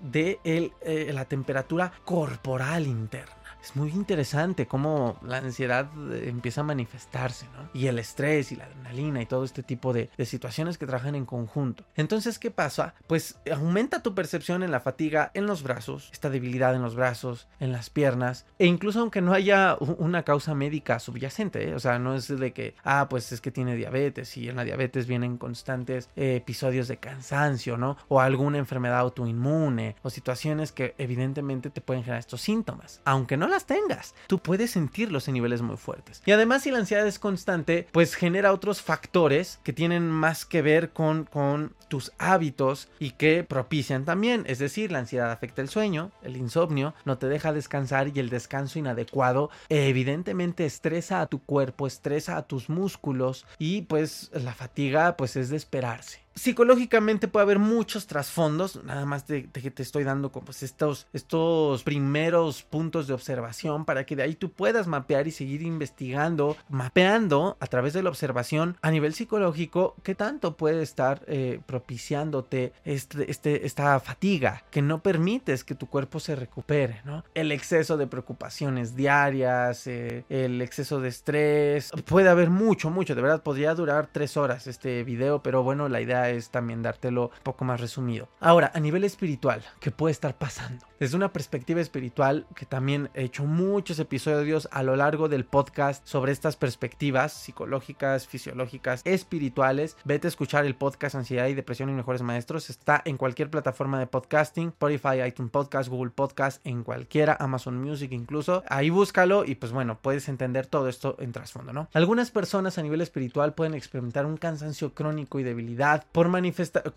de 0.02 0.40
eh, 0.46 1.12
la 1.14 1.26
temperatura 1.26 1.92
corporal 2.06 2.88
interna. 2.88 3.37
Es 3.68 3.76
muy 3.76 3.90
interesante 3.90 4.66
cómo 4.66 5.20
la 5.22 5.40
ansiedad 5.40 5.90
eh, 6.10 6.30
empieza 6.30 6.62
a 6.62 6.64
manifestarse, 6.64 7.48
¿no? 7.48 7.70
Y 7.74 7.88
el 7.88 8.00
estrés 8.00 8.54
y 8.54 8.56
la 8.56 8.64
adrenalina 8.64 9.22
y 9.22 9.26
todo 9.26 9.44
este 9.44 9.62
tipo 9.62 9.92
de, 9.92 10.10
situaciones 10.24 10.78
que 10.78 10.86
trabajan 10.86 11.16
en 11.16 11.26
conjunto. 11.26 11.84
Entonces, 11.98 12.40
¿qué 12.40 12.50
pasa? 12.50 12.94
Pues 13.08 13.40
aumenta 13.54 14.02
tu 14.02 14.16
percepción 14.16 14.64
en 14.64 14.72
la 14.72 14.80
fatiga 14.80 15.32
en 15.34 15.48
los 15.48 15.64
brazos, 15.64 16.10
esta 16.14 16.30
debilidad 16.30 16.76
en 16.76 16.82
los 16.82 16.96
brazos, 16.96 17.50
en 17.60 17.74
las 17.74 17.90
piernas, 17.90 18.46
e 18.58 18.68
incluso 18.68 19.02
aunque 19.02 19.20
no 19.20 19.34
haya 19.34 19.76
una 19.82 20.24
causa 20.24 20.56
médica 20.56 21.00
subyacente, 21.00 21.68
¿eh? 21.68 21.76
o 21.76 21.80
sea, 21.80 22.00
no 22.00 22.16
es 22.16 22.30
de 22.30 22.54
que, 22.54 22.74
ah, 22.86 23.08
pues 23.10 23.34
es 23.34 23.42
que 23.42 23.52
tiene 23.52 23.76
diabetes 23.76 24.38
y 24.38 24.48
en 24.48 24.56
la 24.56 24.64
diabetes 24.64 25.08
vienen 25.08 25.38
constantes 25.38 26.10
eh, 26.16 26.38
episodios 26.38 26.88
de 26.88 26.98
cansancio, 26.98 27.76
¿no? 27.76 27.98
O 28.08 28.22
alguna 28.22 28.60
enfermedad 28.60 29.00
autoinmune 29.00 29.98
o 30.04 30.10
situaciones 30.10 30.72
que 30.72 30.96
evidentemente 30.98 31.70
te 31.70 31.82
pueden 31.82 32.04
generar 32.04 32.20
estos 32.22 32.40
síntomas. 32.40 33.02
Aunque 33.04 33.36
no 33.36 33.48
la 33.50 33.57
tengas. 33.66 34.14
Tú 34.28 34.40
puedes 34.40 34.72
sentirlos 34.72 35.28
en 35.28 35.36
niveles 35.36 35.62
muy 35.62 35.78
fuertes. 35.78 36.22
Y 36.26 36.32
además 36.32 36.64
si 36.64 36.72
la 36.72 36.80
ansiedad 36.80 37.08
es 37.08 37.20
constante, 37.20 37.88
pues 37.92 38.16
genera 38.16 38.54
otros 38.54 38.82
factores 38.82 39.60
que 39.64 39.74
tienen 39.74 40.10
más 40.10 40.46
que 40.46 40.62
ver 40.62 40.92
con, 40.92 41.26
con 41.26 41.74
tus 41.88 42.12
hábitos 42.18 42.90
y 43.00 43.12
que 43.12 43.44
propician 43.44 44.06
también. 44.06 44.44
Es 44.48 44.60
decir, 44.60 44.92
la 44.92 45.00
ansiedad 45.00 45.32
afecta 45.32 45.62
el 45.62 45.70
sueño, 45.70 46.12
el 46.22 46.38
insomnio, 46.38 46.94
no 47.06 47.18
te 47.18 47.28
deja 47.28 47.54
descansar 47.54 48.12
y 48.14 48.20
el 48.20 48.30
descanso 48.30 48.80
inadecuado 48.80 49.50
evidentemente 49.70 50.66
estresa 50.66 51.22
a 51.22 51.28
tu 51.28 51.40
cuerpo, 51.40 51.88
estresa 51.88 52.38
a 52.38 52.48
tus 52.48 52.70
músculos 52.70 53.46
y 53.58 53.84
pues 53.84 54.32
la 54.34 54.54
fatiga 54.54 55.18
pues 55.18 55.36
es 55.36 55.50
de 55.50 55.58
esperarse. 55.58 56.27
Psicológicamente 56.38 57.28
puede 57.28 57.44
haber 57.44 57.60
muchos 57.60 58.08
trasfondos, 58.08 58.84
nada 58.84 59.06
más 59.06 59.28
de, 59.28 59.50
que 59.50 59.72
te 59.72 59.84
estoy 59.84 60.04
dando 60.04 60.32
como 60.32 60.46
pues 60.46 60.64
estos, 60.64 61.08
estos 61.12 61.84
primeros 61.84 62.64
puntos 62.64 63.08
de 63.08 63.14
observación 63.14 63.86
para 63.86 64.06
que 64.06 64.16
de 64.16 64.24
ahí 64.24 64.36
tú 64.36 64.52
puedas 64.52 64.88
mapear 64.88 65.28
y 65.28 65.32
seguir 65.32 65.62
investigando, 65.64 66.56
mapeando 66.70 67.58
a 67.60 67.68
través 67.68 67.94
de 67.94 68.04
la 68.04 68.10
observación 68.10 68.78
a 68.82 68.92
nivel 68.92 69.14
psicológico 69.14 69.96
qué 70.04 70.16
tanto 70.16 70.56
puede 70.56 70.84
estar 70.84 71.24
eh, 71.28 71.60
propiciándote 71.66 72.74
este, 72.86 73.30
este, 73.30 73.66
esta 73.66 74.00
fatiga 74.00 74.64
que 74.72 74.82
no 74.82 75.02
permites 75.02 75.64
que 75.64 75.76
tu 75.76 75.88
cuerpo 75.88 76.20
se 76.20 76.36
recupere. 76.36 77.02
El 77.34 77.52
exceso 77.52 77.98
de 77.98 78.08
preocupaciones 78.08 78.96
diarias, 78.96 79.88
eh, 79.88 80.24
el 80.30 80.62
exceso 80.62 81.00
de 81.00 81.10
estrés, 81.10 81.92
puede 82.06 82.30
haber 82.30 82.50
mucho, 82.50 82.90
mucho, 82.90 83.16
de 83.16 83.22
verdad 83.22 83.42
podría 83.42 83.74
durar 83.74 84.10
tres 84.12 84.38
horas 84.38 84.68
este 84.68 85.04
video, 85.04 85.42
pero 85.42 85.64
bueno, 85.64 85.90
la 85.90 86.02
idea 86.02 86.27
es 86.30 86.50
también 86.50 86.82
dártelo 86.82 87.26
un 87.26 87.44
poco 87.44 87.66
más 87.66 87.82
resumido. 87.82 88.28
Ahora, 88.40 88.72
a 88.74 88.80
nivel 88.80 89.04
espiritual, 89.04 89.64
¿qué 89.80 89.92
puede 89.92 90.12
estar 90.12 90.38
pasando? 90.38 90.86
Desde 91.00 91.16
una 91.16 91.32
perspectiva 91.32 91.80
espiritual, 91.80 92.48
que 92.56 92.66
también 92.66 93.10
he 93.14 93.24
hecho 93.24 93.44
muchos 93.44 94.00
episodios 94.00 94.68
a 94.72 94.82
lo 94.82 94.96
largo 94.96 95.30
del 95.30 95.46
podcast 95.46 96.06
sobre 96.08 96.32
estas 96.32 96.56
perspectivas 96.56 97.34
psicológicas, 97.34 98.28
fisiológicas, 98.28 99.02
espirituales, 99.06 99.96
vete 100.06 100.28
a 100.28 100.30
escuchar 100.30 100.66
el 100.66 100.76
podcast 100.76 101.16
Ansiedad 101.16 101.48
y 101.48 101.54
Depresión 101.54 101.90
y 101.90 101.94
Mejores 101.94 102.22
Maestros. 102.24 102.70
Está 102.70 103.02
en 103.06 103.18
cualquier 103.18 103.50
plataforma 103.50 104.00
de 104.00 104.08
podcasting, 104.08 104.70
Spotify, 104.70 105.22
iTunes 105.28 105.52
Podcast, 105.52 105.90
Google 105.90 106.12
Podcast, 106.12 106.66
en 106.66 106.84
cualquiera, 106.84 107.38
Amazon 107.40 107.82
Music 107.82 108.12
incluso. 108.12 108.64
Ahí 108.68 108.90
búscalo 108.90 109.46
y 109.46 109.56
pues 109.56 109.72
bueno, 109.72 110.00
puedes 110.02 110.28
entender 110.30 110.66
todo 110.66 110.88
esto 110.88 111.16
en 111.20 111.32
trasfondo, 111.32 111.74
¿no? 111.74 111.90
Algunas 111.94 112.32
personas 112.32 112.78
a 112.78 112.82
nivel 112.82 113.02
espiritual 113.02 113.54
pueden 113.54 113.74
experimentar 113.74 114.26
un 114.26 114.38
cansancio 114.38 114.94
crónico 114.94 115.40
y 115.40 115.44
debilidad 115.44 116.06
por 116.18 116.32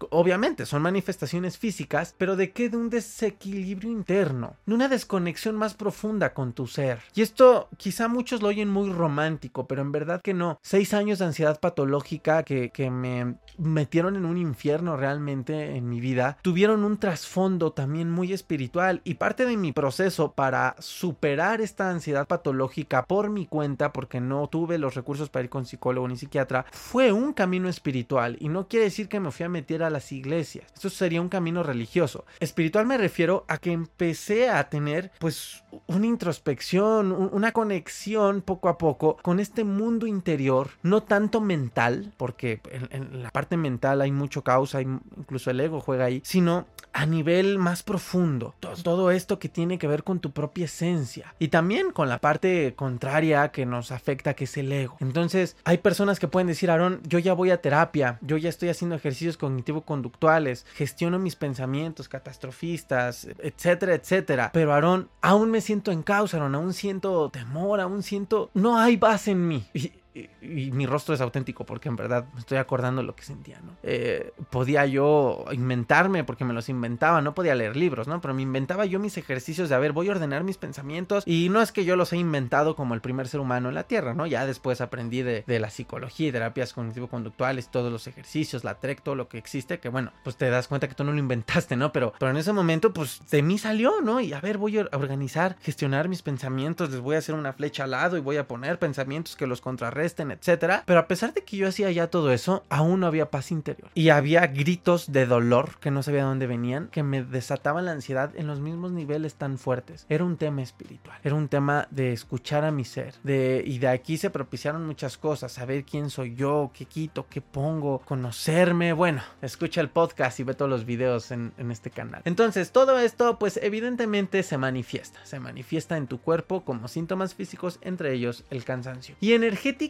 obviamente 0.09 0.65
son 0.65 0.81
manifestaciones 0.81 1.59
físicas, 1.59 2.15
pero 2.17 2.37
de 2.37 2.53
qué 2.53 2.71
de 2.71 2.79
un 2.79 2.89
desequilibrio 2.89 3.91
interno, 3.91 4.57
de 4.65 4.73
una 4.73 4.89
desconexión 4.89 5.57
más 5.57 5.75
profunda 5.75 6.33
con 6.33 6.55
tu 6.55 6.67
ser. 6.67 7.01
Y 7.15 7.21
esto 7.21 7.69
quizá 7.77 8.09
muchos 8.09 8.41
lo 8.41 8.49
oyen 8.49 8.71
muy 8.71 8.91
romántico, 8.91 9.67
pero 9.67 9.83
en 9.83 9.93
verdad 9.93 10.23
que 10.23 10.33
no. 10.33 10.59
Seis 10.63 10.95
años 10.95 11.19
de 11.19 11.27
ansiedad 11.27 11.61
patológica 11.61 12.45
que, 12.45 12.71
que 12.71 12.91
me 12.91 13.35
metieron 13.59 14.17
en 14.17 14.25
un 14.25 14.39
infierno 14.39 14.97
realmente 14.97 15.77
en 15.77 15.91
mi 15.91 16.01
vida, 16.01 16.39
tuvieron 16.41 16.83
un 16.83 16.97
trasfondo 16.97 17.73
también 17.73 18.11
muy 18.11 18.33
espiritual 18.33 19.03
y 19.05 19.15
parte 19.15 19.45
de 19.45 19.59
mi 19.59 19.73
proceso 19.73 20.33
para 20.33 20.77
superar 20.79 21.61
esta 21.61 21.91
ansiedad 21.91 22.27
patológica 22.27 23.05
por 23.05 23.29
mi 23.29 23.45
cuenta, 23.45 23.93
porque 23.93 24.21
no 24.21 24.49
tuve 24.49 24.79
los 24.79 24.95
recursos 24.95 25.29
para 25.29 25.45
ir 25.45 25.51
con 25.51 25.67
psicólogo 25.67 26.09
ni 26.09 26.17
psiquiatra, 26.17 26.65
fue 26.73 27.13
un 27.13 27.35
camino 27.35 27.69
espiritual 27.69 28.39
y 28.41 28.49
no 28.49 28.67
quiere 28.67 28.87
decir 28.87 29.00
que 29.09 29.21
me 29.21 29.31
fui 29.31 29.45
a 29.45 29.49
meter 29.49 29.83
a 29.83 29.91
las 29.91 30.13
iglesias. 30.13 30.67
Esto 30.75 30.91
sería 30.91 31.21
un 31.21 31.29
camino 31.29 31.63
religioso. 31.63 32.25
Espiritual 32.41 32.87
me 32.87 32.99
refiero 32.99 33.45
a 33.49 33.59
que 33.59 33.73
empecé 33.73 34.49
a 34.49 34.69
tener 34.69 35.11
pues 35.19 35.65
una 35.87 36.07
introspección, 36.07 37.13
una 37.13 37.53
conexión 37.53 38.43
poco 38.43 38.69
a 38.69 38.79
poco 38.79 39.17
con 39.23 39.41
este 39.41 39.65
mundo 39.65 40.07
interior, 40.07 40.71
no 40.83 41.03
tanto 41.03 41.41
mental, 41.41 42.13
porque 42.17 42.61
en, 42.91 43.23
la 43.23 43.31
parte 43.31 43.57
mental 43.57 44.01
hay 44.01 44.13
mucho 44.13 44.43
caos, 44.43 44.75
hay, 44.75 44.87
incluso 45.17 45.51
el 45.51 45.61
ego 45.61 45.81
juega 45.81 46.07
ahí, 46.07 46.21
sino 46.25 46.67
a 46.93 47.07
nivel 47.07 47.59
más 47.59 47.83
profundo. 47.83 48.55
Todo, 48.61 48.75
todo, 48.77 49.11
esto 49.11 49.39
que 49.39 49.49
tiene 49.49 49.79
que 49.79 49.87
ver 49.87 50.03
con 50.03 50.21
tu 50.21 50.33
propia 50.33 50.65
esencia 50.65 51.35
y 51.39 51.49
también 51.49 51.93
con 51.93 52.09
la 52.09 52.19
parte 52.19 52.75
contraria 52.75 53.51
que 53.51 53.67
nos 53.67 53.93
afecta, 53.93 54.35
que 54.35 54.45
es 54.45 54.57
el 54.57 54.73
ego. 54.73 54.97
Entonces, 55.01 55.57
hay 55.65 55.79
personas 55.79 56.19
que 56.19 56.29
pueden 56.29 56.49
decir, 56.49 56.71
Aaron, 56.71 57.01
yo 57.07 57.19
ya 57.19 57.33
voy 57.33 57.51
a 57.51 57.61
terapia, 57.61 58.19
yo 58.23 58.37
ya 58.37 58.49
estoy 58.49 58.69
haciendo 58.69 58.90
ejercicios 58.95 59.37
cognitivo-conductuales, 59.37 60.67
gestiono 60.75 61.19
mis 61.19 61.37
pensamientos 61.37 62.09
catastrofistas, 62.09 63.29
etcétera, 63.39 63.95
etcétera. 63.95 64.51
Pero 64.53 64.73
Aarón, 64.73 65.09
aún 65.21 65.51
me 65.51 65.61
siento 65.61 65.93
en 65.93 66.03
causa, 66.03 66.37
Aaron, 66.37 66.55
aún 66.55 66.73
siento 66.73 67.31
temor, 67.31 67.81
aún 67.81 68.03
siento... 68.03 68.51
No 68.55 68.79
hay 68.79 68.97
base 68.97 69.33
en 69.33 69.49
mí. 69.49 69.65
Y, 70.13 70.71
mi 70.73 70.87
rostro 70.87 71.15
es 71.15 71.21
auténtico 71.21 71.65
porque 71.65 71.89
en 71.89 71.97
verdad 71.97 72.27
me 72.35 72.41
estoy 72.41 72.59
acordando 72.59 73.03
lo 73.03 73.15
que 73.15 73.23
sentía, 73.23 73.61
¿no? 73.61 73.77
Eh, 73.83 74.33
podía 74.51 74.85
yo 74.87 75.45
inventarme 75.53 76.25
porque 76.25 76.45
me 76.45 76.53
los 76.53 76.69
inventaba, 76.69 77.21
no 77.21 77.35
podía 77.35 77.55
leer 77.55 77.77
libros, 77.77 78.09
¿no? 78.09 78.21
Pero 78.21 78.35
me 78.35 78.43
inventaba 78.43 78.87
yo 78.87 78.99
mis 78.99 79.17
ejercicios 79.17 79.69
de, 79.69 79.75
a 79.75 79.79
ver, 79.79 79.93
voy 79.93 80.09
a 80.09 80.13
ordenar 80.13 80.43
mis 80.43 80.57
pensamientos 80.57 81.25
y 81.27 81.49
no 81.49 81.63
es 81.63 81.71
que 81.71 81.85
yo 81.85 81.97
los 81.97 82.13
he 82.13 82.17
inventado 82.17 82.75
como 82.75 82.95
el 82.95 83.01
primer 83.01 83.29
ser 83.29 83.41
humano 83.41 83.69
en 83.69 83.75
la 83.75 83.85
Tierra, 83.85 84.15
¿no? 84.15 84.27
Ya 84.27 84.47
después 84.47 84.81
aprendí 84.81 85.23
de, 85.23 85.45
la 85.47 85.71
psicología 85.71 86.29
y 86.29 86.33
terapias 86.33 86.73
cognitivo-conductuales, 86.73 87.71
todos 87.71 87.93
los 87.93 88.07
ejercicios, 88.07 88.65
la 88.65 88.81
TREC, 88.81 89.03
todo 89.03 89.15
lo 89.15 89.29
que 89.29 89.37
existe, 89.37 89.79
que 89.79 89.91
bueno, 89.91 90.13
pues 90.25 90.37
te 90.37 90.49
das 90.49 90.69
cuenta 90.69 90.89
que 90.89 90.95
tú 90.95 91.05
no 91.05 91.13
lo 91.13 91.19
inventaste, 91.19 91.77
¿no? 91.77 91.93
Pero, 91.93 92.15
pero 92.19 92.31
en 92.31 92.39
ese 92.39 92.53
momento, 92.53 92.93
pues 92.93 93.21
de 93.31 93.43
mí 93.43 93.59
salió, 93.59 94.01
¿no? 94.01 94.21
Y 94.21 94.33
a 94.33 94.41
ver, 94.41 94.59
voy 94.59 94.79
a 94.79 94.89
organizar, 94.93 95.57
gestionar 95.61 96.09
mis 96.09 96.23
pensamientos, 96.23 96.91
les 96.91 97.01
voy 97.01 97.17
a 97.17 97.19
hacer 97.19 97.35
una 97.35 97.53
flecha 97.53 97.85
al 97.85 97.91
lado 97.91 98.17
y 98.17 98.21
voy 98.21 98.39
a 98.39 98.49
poner 98.49 98.79
pensamientos 98.79 99.37
que 99.37 99.47
los 99.47 99.61
contrarresten 100.01 100.31
etcétera. 100.31 100.83
Pero 100.87 101.01
a 101.01 101.09
pesar 101.09 101.35
de 101.35 101.43
que 101.43 101.57
yo 101.57 101.69
hacía 101.69 101.91
ya 101.91 102.09
todo 102.09 102.33
eso, 102.33 102.65
aún 102.69 103.01
no 103.01 103.07
había 103.07 103.31
paz 103.31 103.51
interior. 103.51 103.91
Y 103.95 104.11
había 104.11 104.47
gritos 104.47 105.13
de 105.13 105.27
dolor 105.27 105.79
que 105.81 105.91
no 105.91 106.03
sabía 106.03 106.21
de 106.21 106.27
dónde 106.27 106.47
venían, 106.47 106.89
que 106.89 107.03
me 107.03 107.23
desataban 107.23 107.85
la 107.85 107.93
ansiedad 107.93 108.33
en 108.37 108.47
los 108.47 108.61
mismos 108.61 108.93
niveles 108.93 109.35
tan 109.35 109.59
fuertes. 109.59 110.07
Era 110.09 110.25
un 110.25 110.37
tema 110.37 110.63
espiritual, 110.63 111.19
era 111.23 111.35
un 111.35 111.49
tema 111.49 111.87
de 111.91 112.13
escuchar 112.13 112.65
a 112.65 112.71
mi 112.71 112.85
ser. 112.85 113.15
De, 113.23 113.63
y 113.65 113.79
de 113.79 113.89
aquí 113.89 114.17
se 114.17 114.31
propiciaron 114.31 114.87
muchas 114.87 115.19
cosas, 115.19 115.53
saber 115.53 115.85
quién 115.85 116.11
soy 116.11 116.35
yo, 116.35 116.71
qué 116.75 116.87
quito, 116.87 117.27
qué 117.29 117.41
pongo, 117.41 118.01
conocerme. 118.01 118.93
Bueno, 118.93 119.23
escucha 119.43 119.81
el 119.81 119.91
podcast 119.91 120.41
y 120.41 120.45
ve 120.45 120.55
todos 120.55 120.71
los 120.71 120.85
videos 120.85 121.31
en, 121.31 121.53
este 121.71 121.91
canal. 121.91 122.23
Entonces, 122.25 122.73
todo 122.73 122.99
esto, 122.99 123.39
pues 123.39 123.59
evidentemente 123.63 124.43
se 124.43 124.59
manifiesta. 124.59 125.25
Se 125.25 125.39
manifiesta 125.39 125.97
en 125.97 126.09
tu 126.09 126.21
cuerpo 126.21 126.65
como 126.65 126.89
síntomas 126.89 127.35
físicos, 127.35 127.79
entre 127.83 128.13
ellos 128.13 128.45
el 128.51 128.65
cansancio. 128.65 129.15
Y 129.21 129.35
energética 129.35 129.90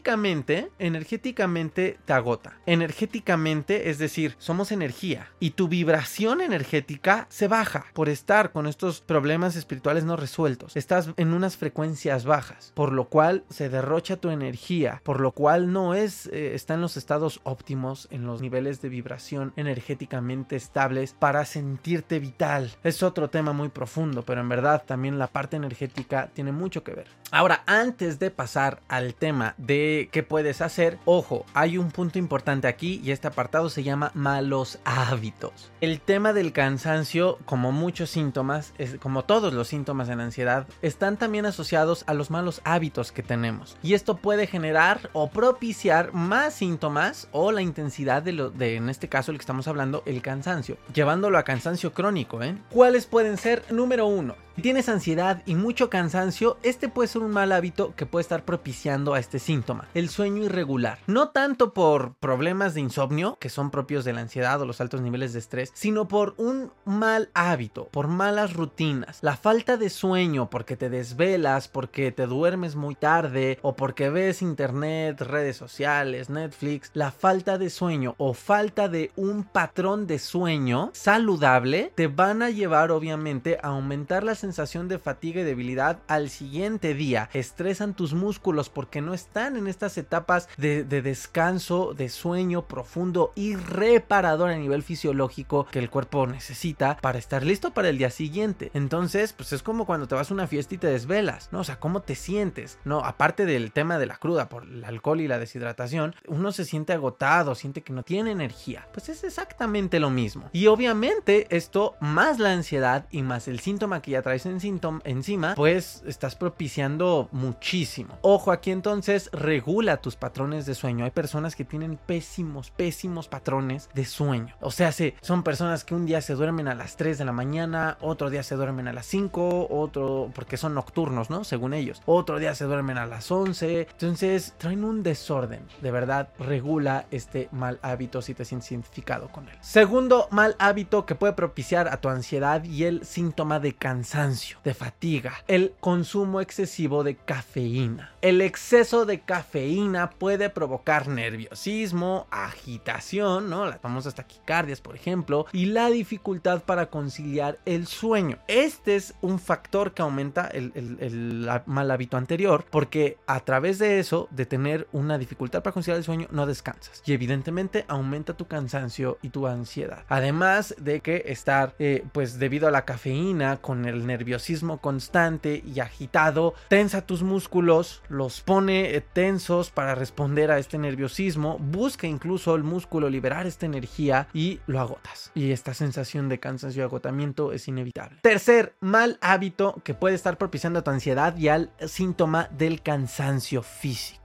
energéticamente, 0.79 1.99
te 2.05 2.13
agota. 2.13 2.59
Energéticamente, 2.67 3.91
es 3.91 3.99
decir, 3.99 4.35
somos 4.39 4.73
energía 4.73 5.29
y 5.41 5.51
tu 5.51 5.69
vibración 5.69 6.41
energética 6.41 7.27
se 7.29 7.49
baja 7.49 7.87
por 7.93 8.09
estar 8.09 8.53
con 8.53 8.67
estos 8.67 9.01
problemas 9.01 9.57
espirituales 9.57 10.05
no 10.05 10.17
resueltos. 10.17 10.77
Estás 10.77 11.11
en 11.17 11.33
unas 11.33 11.57
frecuencias 11.57 12.25
bajas, 12.25 12.73
por 12.75 12.93
lo 12.93 13.09
cual 13.09 13.45
se 13.51 13.69
derrocha 13.69 14.17
tu 14.17 14.31
energía, 14.31 15.01
por 15.05 15.21
lo 15.21 15.33
cual 15.33 15.73
no 15.73 15.95
es, 15.95 16.27
eh, 16.27 16.55
está 16.55 16.75
en 16.75 16.81
los 16.81 16.97
estados 16.97 17.41
óptimos, 17.45 18.09
en 18.11 18.27
los 18.27 18.41
niveles 18.41 18.81
de 18.83 18.89
vibración 18.89 19.53
energéticamente 19.57 20.57
estables 20.57 21.15
para 21.19 21.45
sentirte 21.45 22.19
vital. 22.19 22.71
Es 22.83 23.03
otro 23.03 23.31
tema 23.31 23.53
muy 23.53 23.69
profundo, 23.69 24.23
pero 24.25 24.41
en 24.41 24.49
verdad 24.49 24.85
también 24.87 25.19
la 25.19 25.29
parte 25.29 25.57
energética 25.57 26.31
tiene 26.33 26.53
mucho 26.53 26.83
que 26.85 26.95
ver. 26.95 27.07
Ahora, 27.31 27.63
antes 27.67 28.19
de 28.19 28.31
pasar 28.31 28.81
al 28.89 29.15
tema 29.15 29.55
de 29.57 29.90
qué 30.13 30.23
puedes 30.23 30.61
hacer, 30.61 30.99
ojo, 31.05 31.45
hay 31.55 31.79
un 31.79 31.91
punto 31.91 32.19
importante 32.19 32.69
aquí 32.69 33.01
y 33.03 33.11
este 33.11 33.29
apartado 33.29 33.69
se 33.71 33.83
llama 33.83 34.11
malos 34.15 34.79
hábitos. 34.85 35.73
El 35.81 36.01
tema 36.01 36.33
del 36.33 36.53
cansancio, 36.53 37.39
como 37.45 37.73
muchos 37.73 38.11
síntomas, 38.11 38.73
como 39.01 39.25
todos 39.25 39.53
los 39.53 39.69
síntomas 39.69 40.09
en 40.09 40.21
ansiedad, 40.21 40.67
están 40.83 41.17
también 41.17 41.47
asociados 41.47 42.05
a 42.07 42.15
los 42.15 42.31
malos 42.31 42.61
hábitos 42.65 43.13
que 43.13 43.23
tenemos. 43.23 43.77
Y 43.83 43.95
esto 43.95 44.17
puede 44.17 44.47
generar 44.47 45.11
o 45.13 45.31
propiciar 45.31 46.13
más 46.13 46.55
síntomas 46.55 47.29
o 47.33 47.53
la 47.53 47.63
intensidad 47.63 48.23
de 48.23 48.33
lo 48.33 48.51
de, 48.51 48.77
en 48.77 48.89
este 48.89 49.09
caso, 49.09 49.31
el 49.31 49.39
que 49.39 49.43
estamos 49.43 49.69
hablando, 49.69 50.03
el 50.07 50.23
cansancio, 50.23 50.77
llevándolo 50.95 51.39
a 51.39 51.45
cansancio 51.45 51.93
crónico. 51.93 52.43
¿eh? 52.43 52.57
¿Cuáles 52.71 53.07
pueden 53.07 53.37
ser? 53.37 53.65
Número 53.71 54.07
uno, 54.07 54.37
si 54.61 54.63
tienes 54.63 54.91
ansiedad 54.91 55.43
y 55.47 55.55
mucho 55.55 55.89
cansancio, 55.89 56.59
este 56.63 56.91
puede 56.91 57.09
ser 57.09 57.23
un 57.23 57.31
mal 57.31 57.51
hábito 57.51 57.95
que 57.97 58.05
puede 58.05 58.21
estar 58.21 58.45
propiciando 58.45 59.15
a 59.15 59.19
este 59.19 59.39
síntoma 59.39 59.89
el 59.95 60.11
sueño 60.11 60.45
irregular. 60.45 60.99
No 61.07 61.31
tanto 61.31 61.73
por 61.73 62.13
problemas 62.17 62.75
de 62.75 62.83
insomnio, 62.83 63.39
que 63.41 63.49
son 63.49 63.71
propios 63.71 64.05
de 64.05 64.13
la 64.13 64.21
ansiedad 64.21 64.61
o 64.61 64.67
los 64.67 64.83
altos 64.83 65.01
niveles 65.01 65.33
de 65.33 65.39
estrés, 65.39 65.71
sino 65.73 66.09
por 66.09 66.35
un 66.37 66.73
mal 66.85 67.31
hábito, 67.33 67.89
por 67.89 68.09
malas 68.09 68.53
rutinas. 68.53 69.21
La 69.23 69.39
falta 69.39 69.79
de 69.79 69.89
sueño 69.89 70.51
porque 70.51 70.77
te 70.77 70.91
desvelas, 70.91 71.69
porque 71.69 72.13
te 72.13 72.27
duermes 72.27 72.77
muy 72.77 72.97
tarde 72.97 73.59
o 73.63 73.77
porque 73.77 74.11
ves 74.11 74.43
internet, 74.43 75.23
redes 75.23 75.57
sociales, 75.57 76.29
Netflix. 76.29 76.91
La 76.93 77.13
falta 77.13 77.57
de 77.57 77.71
sueño 77.71 78.15
o 78.19 78.35
falta 78.35 78.91
de 78.91 79.11
un 79.17 79.45
patrón 79.45 80.07
de 80.07 80.19
sueño 80.19 80.91
saludable 80.93 81.93
te 81.95 82.09
van 82.09 82.43
a 82.43 82.51
llevar 82.51 82.91
obviamente 82.91 83.57
a 83.63 83.69
aumentar 83.69 84.23
la 84.23 84.35
sensación 84.51 84.89
de 84.89 84.99
fatiga 84.99 85.41
y 85.41 85.45
debilidad 85.45 86.01
al 86.09 86.29
siguiente 86.29 86.93
día. 86.93 87.31
Estresan 87.33 87.95
tus 87.95 88.15
músculos 88.15 88.69
porque 88.69 89.01
no 89.01 89.15
están 89.15 89.57
en 89.57 89.69
estas 89.69 89.97
etapas 89.97 90.49
de, 90.57 90.83
descanso, 90.85 91.95
de 91.95 92.09
sueño 92.09 92.67
profundo 92.67 93.33
y 93.37 93.55
reparador 93.55 94.51
a 94.51 94.57
nivel 94.57 94.83
fisiológico 94.83 95.67
que 95.71 95.79
el 95.79 95.89
cuerpo 95.89 96.27
necesita 96.27 96.97
para 97.01 97.19
estar 97.19 97.45
listo 97.45 97.73
para 97.73 97.91
el 97.91 97.99
día 97.99 98.11
siguiente. 98.11 98.73
Entonces, 98.75 99.33
pues 99.33 99.53
es 99.53 99.63
como 99.63 99.87
cuando 99.87 100.09
te 100.09 100.17
vas 100.17 100.33
a 100.33 100.35
una 100.35 100.49
fiesta 100.49 100.75
y 100.75 100.79
te 100.79 100.89
desvelas, 100.89 101.51
¿no? 101.53 101.61
O 101.61 101.65
sea, 101.65 101.79
¿cómo 101.79 102.03
te 102.03 102.17
sientes? 102.17 102.79
No, 102.85 103.05
aparte 103.05 103.47
del 103.47 103.71
tema 103.71 103.99
de 103.99 104.07
la 104.07 104.17
cruda 104.17 104.49
por 104.49 104.65
el 104.65 104.85
alcohol 104.85 105.21
y 105.21 105.29
la 105.29 105.39
deshidratación, 105.39 106.17
uno 106.27 106.51
se 106.51 106.65
siente 106.65 106.93
agotado, 106.93 107.55
siente 107.55 107.83
que 107.83 107.93
no 107.93 108.03
tiene 108.03 108.33
energía. 108.33 108.89
Pues 108.93 109.09
es 109.11 109.23
exactamente 109.23 110.01
lo 110.01 110.11
mismo. 110.11 110.51
Y 110.53 110.67
obviamente 110.67 111.47
esto 111.51 111.95
más 112.01 112.41
la 112.41 112.53
ansiedad 112.53 113.07
y 113.13 113.23
más 113.23 113.47
el 113.47 113.61
síntoma 113.61 114.03
que 114.03 114.11
ya 114.11 114.23
traes 114.31 114.47
en 114.47 114.81
encima, 115.05 115.55
pues 115.57 116.05
estás 116.07 116.37
propiciando 116.37 117.29
muchísimo. 117.33 118.17
Ojo 118.23 118.53
aquí 118.53 118.71
entonces, 118.71 119.29
regula 119.33 119.97
tus 119.97 120.15
patrones 120.15 120.67
de 120.67 120.77
sueño. 120.77 121.05
Hay 121.05 121.11
personas 121.11 121.57
que 121.57 121.65
tienen 121.65 121.97
pésimos, 121.97 122.71
pésimos 122.71 123.27
patrones 123.27 123.89
de 123.93 124.05
sueño. 124.05 124.55
O 124.61 124.71
sea, 124.71 124.93
son 125.21 125.43
personas 125.43 125.85
que 125.85 125.97
un 125.97 126.07
día 126.07 126.21
se 126.21 126.35
duermen 126.35 126.69
a 126.69 126.77
las 126.77 126.97
3 126.97 127.19
de 127.19 127.25
la 127.25 127.33
mañana, 127.33 127.99
otro 128.01 128.31
día 128.31 128.45
se 128.45 128.55
duermen 128.55 128.87
a 128.87 128.93
las 128.93 129.07
5, 129.07 129.67
otro 129.69 130.31
porque 130.33 130.57
son 130.57 130.75
nocturnos, 130.75 131.29
¿no? 131.29 131.43
Según 131.43 131.75
ellos. 131.75 132.01
Otro 132.07 132.39
día 132.39 132.55
se 132.55 132.67
duermen 132.67 132.99
a 132.99 133.07
las 133.07 133.33
11. 133.33 133.89
Entonces, 133.91 134.55
traen 134.59 134.85
un 134.85 135.03
desorden. 135.03 135.67
De 135.81 135.91
verdad, 135.91 136.29
regula 136.39 137.07
este 137.11 137.49
mal 137.51 137.81
hábito 137.83 138.23
si 138.23 138.35
te 138.35 138.45
sientes 138.45 138.71
identificado 138.71 139.29
con 139.29 139.49
él. 139.49 139.57
Segundo 139.61 140.29
mal 140.31 140.55
hábito 140.61 141.05
que 141.05 141.17
puede 141.17 141.33
propiciar 141.33 141.89
a 141.89 142.01
tu 142.01 142.09
ansiedad 142.09 142.63
y 142.63 142.85
el 142.85 143.05
síntoma 143.05 143.59
de 143.59 143.75
cansancio, 143.75 144.20
de 144.21 144.75
fatiga, 144.75 145.33
el 145.49 145.73
consumo 145.81 146.43
excesivo 146.43 147.05
de 147.05 147.17
cafeína. 147.17 148.13
El 148.21 148.43
exceso 148.43 149.07
de 149.07 149.21
cafeína 149.21 150.11
puede 150.11 150.51
provocar 150.51 151.09
nerviosismo, 151.09 152.27
agitación, 152.31 153.49
¿no? 153.49 153.65
Las 153.65 153.81
famosas 153.81 154.15
taquicardias, 154.15 154.83
por 154.83 154.95
ejemplo, 154.95 155.47
y 155.55 155.67
la 155.67 155.89
dificultad 155.89 156.65
para 156.65 156.91
conciliar 156.91 157.61
el 157.65 157.87
sueño. 157.87 158.37
Este 158.47 158.97
es 158.97 159.15
un 159.23 159.39
factor 159.39 159.95
que 159.95 160.03
aumenta 160.03 160.49
el, 160.49 161.49
mal 161.65 161.91
hábito 161.91 162.19
anterior, 162.19 162.67
porque 162.71 163.17
a 163.27 163.41
través 163.41 163.79
de 163.79 164.01
eso, 164.01 164.29
de 164.31 164.45
tener 164.45 164.87
una 164.93 165.17
dificultad 165.17 165.63
para 165.63 165.73
conciliar 165.73 165.97
el 165.97 166.05
sueño, 166.05 166.29
no 166.31 166.45
descansas. 166.45 167.03
Y 167.07 167.15
evidentemente 167.15 167.87
aumenta 167.89 168.37
tu 168.37 168.47
cansancio 168.47 169.17
y 169.23 169.31
tu 169.31 169.47
ansiedad. 169.47 170.05
Además 170.11 170.75
de 170.79 171.01
que 171.01 171.25
estar, 171.29 171.75
eh, 171.79 172.05
pues 172.13 172.39
debido 172.39 172.69
a 172.69 172.71
la 172.71 172.85
cafeína, 172.85 173.57
con 173.63 173.87
el 173.87 174.10
nerviosismo 174.11 174.79
constante 174.79 175.63
y 175.65 175.81
agitado, 175.81 176.55
tensa 176.69 177.07
tus 177.07 177.23
músculos, 177.23 178.03
los 178.09 178.41
pone 178.41 178.95
eh, 178.95 179.01
tensos 179.01 179.71
para 179.71 179.95
responder 179.95 180.51
a 180.51 180.59
este 180.59 180.79
nerviosismo, 180.79 181.59
busca 181.59 182.07
incluso 182.07 182.55
el 182.55 182.65
músculo 182.65 183.09
liberar 183.09 183.47
esta 183.47 183.67
energía 183.67 184.29
y 184.35 184.61
lo 184.67 184.81
agotas. 184.81 185.31
Y 185.35 185.53
esta 185.53 185.75
sensación 185.75 186.29
de 186.29 186.41
cansancio 186.41 186.83
y 186.83 186.85
agotamiento 186.85 187.53
es 187.53 187.69
inevitable. 187.69 188.19
Tercer 188.23 188.75
mal 188.81 189.19
hábito 189.21 189.81
que 189.85 189.95
puede 189.95 190.15
estar 190.15 190.39
propiciando 190.39 190.83
tu 190.83 190.91
ansiedad 190.91 191.37
y 191.37 191.49
al 191.49 191.71
síntoma 191.87 192.49
del 192.51 192.83
cansancio 192.83 193.63
físico 193.63 194.20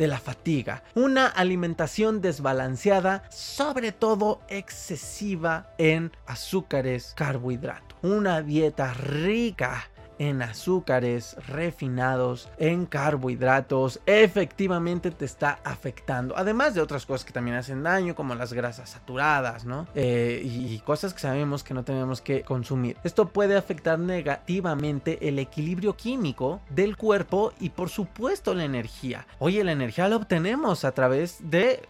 de 0.00 0.08
la 0.08 0.18
fatiga, 0.18 0.82
una 0.94 1.26
alimentación 1.26 2.22
desbalanceada, 2.22 3.22
sobre 3.30 3.92
todo 3.92 4.40
excesiva 4.48 5.74
en 5.76 6.10
azúcares, 6.24 7.12
carbohidratos, 7.14 7.98
una 8.00 8.40
dieta 8.40 8.94
rica 8.94 9.90
en 10.20 10.42
azúcares 10.42 11.34
refinados, 11.48 12.50
en 12.58 12.84
carbohidratos, 12.84 14.00
efectivamente 14.04 15.10
te 15.10 15.24
está 15.24 15.60
afectando. 15.64 16.36
Además 16.36 16.74
de 16.74 16.82
otras 16.82 17.06
cosas 17.06 17.24
que 17.24 17.32
también 17.32 17.56
hacen 17.56 17.82
daño, 17.82 18.14
como 18.14 18.34
las 18.34 18.52
grasas 18.52 18.90
saturadas, 18.90 19.64
¿no? 19.64 19.88
Eh, 19.94 20.42
y 20.44 20.78
cosas 20.80 21.14
que 21.14 21.20
sabemos 21.20 21.64
que 21.64 21.72
no 21.72 21.84
tenemos 21.84 22.20
que 22.20 22.42
consumir. 22.42 22.98
Esto 23.02 23.30
puede 23.30 23.56
afectar 23.56 23.98
negativamente 23.98 25.26
el 25.26 25.38
equilibrio 25.38 25.96
químico 25.96 26.60
del 26.68 26.98
cuerpo 26.98 27.54
y 27.58 27.70
por 27.70 27.88
supuesto 27.88 28.52
la 28.52 28.64
energía. 28.64 29.26
Oye, 29.38 29.64
la 29.64 29.72
energía 29.72 30.06
la 30.06 30.16
obtenemos 30.16 30.84
a 30.84 30.92
través 30.92 31.38
de, 31.48 31.88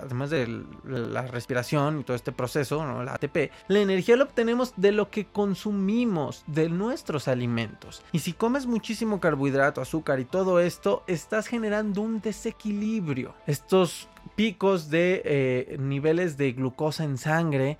además 0.00 0.30
de 0.30 0.64
la 0.86 1.22
respiración 1.22 1.98
y 2.00 2.04
todo 2.04 2.14
este 2.14 2.30
proceso, 2.30 2.86
¿no? 2.86 3.02
La 3.02 3.14
ATP, 3.14 3.50
la 3.66 3.80
energía 3.80 4.16
la 4.16 4.24
obtenemos 4.24 4.72
de 4.76 4.92
lo 4.92 5.10
que 5.10 5.26
consumimos, 5.26 6.44
de 6.46 6.68
nuestros 6.68 7.26
alimentos. 7.26 7.71
Y 8.12 8.20
si 8.20 8.32
comes 8.32 8.66
muchísimo 8.66 9.20
carbohidrato, 9.20 9.80
azúcar 9.80 10.20
y 10.20 10.24
todo 10.24 10.60
esto, 10.60 11.02
estás 11.06 11.46
generando 11.46 12.00
un 12.02 12.20
desequilibrio. 12.20 13.34
Estos 13.46 14.08
picos 14.34 14.90
de 14.90 15.22
eh, 15.24 15.76
niveles 15.78 16.36
de 16.36 16.52
glucosa 16.52 17.04
en 17.04 17.18
sangre, 17.18 17.78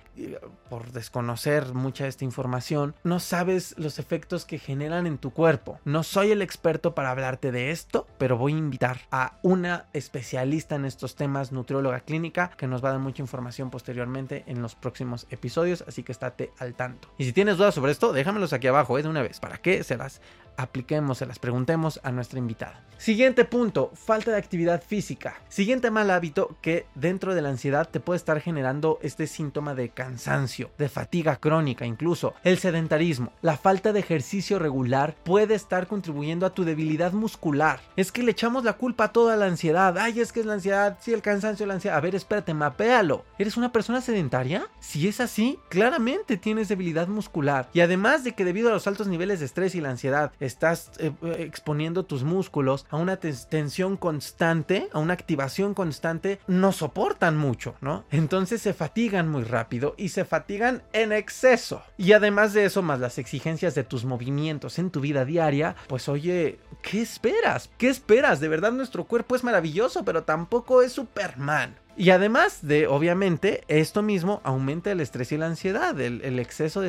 por 0.69 0.91
desconocer 0.91 1.73
mucha 1.73 2.05
de 2.05 2.09
esta 2.09 2.25
información, 2.25 2.95
no 3.03 3.19
sabes 3.19 3.75
los 3.77 3.99
efectos 3.99 4.45
que 4.45 4.59
generan 4.59 5.05
en 5.05 5.17
tu 5.17 5.31
cuerpo. 5.31 5.79
No 5.85 6.03
soy 6.03 6.31
el 6.31 6.41
experto 6.41 6.95
para 6.95 7.11
hablarte 7.11 7.51
de 7.51 7.71
esto, 7.71 8.07
pero 8.17 8.37
voy 8.37 8.53
a 8.53 8.57
invitar 8.57 9.01
a 9.11 9.37
una 9.43 9.85
especialista 9.93 10.75
en 10.75 10.85
estos 10.85 11.15
temas, 11.15 11.51
nutrióloga 11.51 11.99
clínica, 11.99 12.51
que 12.57 12.67
nos 12.67 12.83
va 12.83 12.89
a 12.89 12.93
dar 12.93 13.01
mucha 13.01 13.21
información 13.21 13.69
posteriormente 13.69 14.43
en 14.47 14.61
los 14.61 14.75
próximos 14.75 15.27
episodios, 15.29 15.83
así 15.87 16.03
que 16.03 16.11
estate 16.11 16.51
al 16.59 16.73
tanto. 16.73 17.07
Y 17.17 17.25
si 17.25 17.33
tienes 17.33 17.57
dudas 17.57 17.75
sobre 17.75 17.91
esto, 17.91 18.13
déjamelos 18.13 18.53
aquí 18.53 18.67
abajo 18.67 18.97
¿eh? 18.97 19.03
de 19.03 19.09
una 19.09 19.21
vez, 19.21 19.39
para 19.39 19.57
que 19.57 19.83
se 19.83 19.97
las 19.97 20.21
apliquemos, 20.57 21.23
preguntemos 21.39 21.99
a 22.03 22.11
nuestra 22.11 22.39
invitada. 22.39 22.83
Siguiente 22.97 23.43
punto, 23.43 23.91
falta 23.95 24.31
de 24.31 24.37
actividad 24.37 24.81
física. 24.81 25.41
Siguiente 25.49 25.91
mal 25.91 26.09
hábito 26.09 26.55
que 26.61 26.85
dentro 26.95 27.35
de 27.35 27.41
la 27.41 27.49
ansiedad 27.49 27.89
te 27.89 27.99
puede 27.99 28.15
estar 28.15 28.39
generando 28.39 28.97
este 29.01 29.27
síntoma 29.27 29.75
de 29.75 29.89
cansancio, 29.89 30.71
de 30.77 30.87
fatiga 30.87 31.35
crónica 31.35 31.85
incluso, 31.85 32.33
el 32.45 32.59
sedentarismo. 32.59 33.33
La 33.41 33.57
falta 33.57 33.91
de 33.91 33.99
ejercicio 33.99 34.57
regular 34.57 35.17
puede 35.25 35.53
estar 35.53 35.87
contribuyendo 35.87 36.45
a 36.45 36.53
tu 36.53 36.63
debilidad 36.63 37.11
muscular. 37.11 37.81
Es 37.97 38.13
que 38.13 38.23
le 38.23 38.31
echamos 38.31 38.63
la 38.63 38.73
culpa 38.73 39.05
a 39.05 39.11
toda 39.11 39.35
la 39.35 39.47
ansiedad. 39.47 39.97
Ay, 39.97 40.21
es 40.21 40.31
que 40.31 40.39
es 40.39 40.45
la 40.45 40.53
ansiedad, 40.53 40.97
sí, 41.01 41.11
el 41.11 41.21
cansancio, 41.21 41.65
la 41.65 41.73
ansiedad. 41.73 41.97
A 41.97 42.01
ver, 42.01 42.15
espérate, 42.15 42.53
mapéalo. 42.53 43.25
¿Eres 43.37 43.57
una 43.57 43.73
persona 43.73 43.99
sedentaria? 43.99 44.67
Si 44.79 45.09
es 45.09 45.19
así, 45.19 45.59
claramente 45.67 46.37
tienes 46.37 46.69
debilidad 46.69 47.09
muscular. 47.09 47.69
Y 47.73 47.81
además 47.81 48.23
de 48.23 48.33
que 48.33 48.45
debido 48.45 48.69
a 48.69 48.73
los 48.73 48.87
altos 48.87 49.07
niveles 49.07 49.41
de 49.41 49.45
estrés 49.45 49.75
y 49.75 49.81
la 49.81 49.89
ansiedad, 49.89 50.31
estás 50.45 50.91
eh, 50.99 51.11
exponiendo 51.39 52.05
tus 52.05 52.23
músculos 52.23 52.85
a 52.89 52.97
una 52.97 53.17
tensión 53.17 53.97
constante, 53.97 54.89
a 54.93 54.99
una 54.99 55.13
activación 55.13 55.73
constante, 55.73 56.39
no 56.47 56.71
soportan 56.71 57.37
mucho, 57.37 57.75
¿no? 57.81 58.05
Entonces 58.11 58.61
se 58.61 58.73
fatigan 58.73 59.29
muy 59.29 59.43
rápido 59.43 59.95
y 59.97 60.09
se 60.09 60.25
fatigan 60.25 60.83
en 60.93 61.11
exceso. 61.11 61.83
Y 61.97 62.13
además 62.13 62.53
de 62.53 62.65
eso, 62.65 62.81
más 62.81 62.99
las 62.99 63.17
exigencias 63.17 63.75
de 63.75 63.83
tus 63.83 64.05
movimientos 64.05 64.79
en 64.79 64.91
tu 64.91 64.99
vida 64.99 65.25
diaria, 65.25 65.75
pues 65.87 66.09
oye, 66.09 66.59
¿qué 66.81 67.01
esperas? 67.01 67.69
¿Qué 67.77 67.89
esperas? 67.89 68.39
De 68.39 68.47
verdad 68.47 68.71
nuestro 68.71 69.05
cuerpo 69.05 69.35
es 69.35 69.43
maravilloso, 69.43 70.03
pero 70.03 70.23
tampoco 70.23 70.81
es 70.81 70.93
Superman. 70.93 71.75
Y 71.95 72.09
además 72.09 72.59
de, 72.63 72.87
obviamente, 72.87 73.63
esto 73.67 74.01
mismo 74.01 74.41
aumenta 74.43 74.91
el 74.91 74.99
estrés 74.99 75.31
y 75.31 75.37
la 75.37 75.45
ansiedad. 75.45 75.99
El, 75.99 76.39
exceso 76.39 76.81
de 76.81 76.87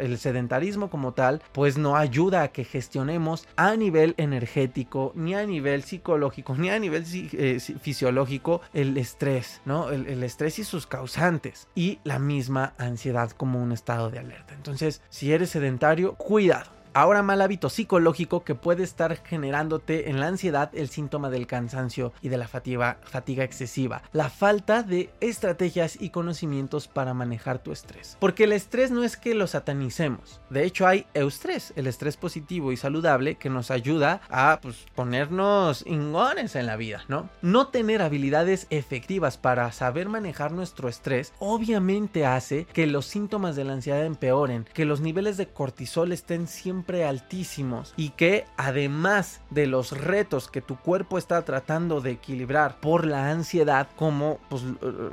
el 0.00 0.18
sedentarismo 0.18 0.90
como 0.90 1.12
tal, 1.12 1.42
pues 1.52 1.76
no 1.76 1.96
ayuda 1.96 2.42
a 2.42 2.48
que 2.48 2.64
gestionemos 2.64 3.46
a 3.56 3.74
nivel 3.76 4.14
energético, 4.16 5.12
ni 5.14 5.34
a 5.34 5.44
nivel 5.44 5.82
psicológico, 5.82 6.54
ni 6.56 6.70
a 6.70 6.78
nivel 6.78 7.04
eh, 7.12 7.58
fisiológico 7.58 8.60
el 8.72 8.96
estrés, 8.96 9.60
¿no? 9.64 9.90
el 9.90 10.22
estrés 10.22 10.58
y 10.58 10.64
sus 10.64 10.86
causantes. 10.86 11.68
Y 11.74 11.98
la 12.04 12.18
misma 12.18 12.74
ansiedad 12.78 13.30
como 13.32 13.62
un 13.62 13.72
estado 13.72 14.10
de 14.10 14.20
alerta. 14.20 14.54
Entonces, 14.54 15.02
si 15.08 15.32
eres 15.32 15.50
sedentario, 15.50 16.14
cuidado. 16.14 16.83
Ahora 16.96 17.24
mal 17.24 17.40
hábito 17.40 17.70
psicológico 17.70 18.44
que 18.44 18.54
puede 18.54 18.84
estar 18.84 19.16
generándote 19.16 20.10
en 20.10 20.20
la 20.20 20.28
ansiedad 20.28 20.70
el 20.74 20.88
síntoma 20.88 21.28
del 21.28 21.48
cansancio 21.48 22.12
y 22.22 22.28
de 22.28 22.38
la 22.38 22.46
fatiga, 22.46 22.98
excesiva. 23.42 24.02
La 24.12 24.30
falta 24.30 24.84
de 24.84 25.10
estrategias 25.20 26.00
y 26.00 26.10
conocimientos 26.10 26.86
para 26.86 27.12
manejar 27.12 27.58
tu 27.58 27.72
estrés. 27.72 28.16
Porque 28.20 28.44
el 28.44 28.52
estrés 28.52 28.92
no 28.92 29.02
es 29.02 29.16
que 29.16 29.34
lo 29.34 29.48
satanicemos. 29.48 30.40
De 30.50 30.62
hecho 30.62 30.86
hay 30.86 31.06
eustrés, 31.14 31.72
el 31.74 31.88
estrés 31.88 32.16
positivo 32.16 32.70
y 32.70 32.76
saludable 32.76 33.34
que 33.34 33.50
nos 33.50 33.72
ayuda 33.72 34.20
a 34.30 34.60
pues, 34.62 34.86
ponernos 34.94 35.84
ingones 35.88 36.54
en 36.54 36.66
la 36.66 36.76
vida, 36.76 37.02
¿no? 37.08 37.28
No 37.42 37.66
tener 37.70 38.02
habilidades 38.02 38.68
efectivas 38.70 39.36
para 39.36 39.72
saber 39.72 40.08
manejar 40.08 40.52
nuestro 40.52 40.88
estrés 40.88 41.32
obviamente 41.40 42.24
hace 42.24 42.66
que 42.66 42.86
los 42.86 43.06
síntomas 43.06 43.56
de 43.56 43.64
la 43.64 43.72
ansiedad 43.72 44.06
empeoren, 44.06 44.68
que 44.72 44.84
los 44.84 45.00
niveles 45.00 45.36
de 45.36 45.48
cortisol 45.48 46.12
estén 46.12 46.46
siempre 46.46 46.83
altísimos 47.04 47.94
y 47.96 48.10
que 48.10 48.44
además 48.56 49.40
de 49.50 49.66
los 49.66 49.92
retos 49.92 50.48
que 50.48 50.60
tu 50.60 50.76
cuerpo 50.76 51.18
está 51.18 51.42
tratando 51.44 52.00
de 52.00 52.12
equilibrar 52.12 52.80
por 52.80 53.06
la 53.06 53.30
ansiedad, 53.30 53.88
como 53.96 54.38
pues, 54.48 54.62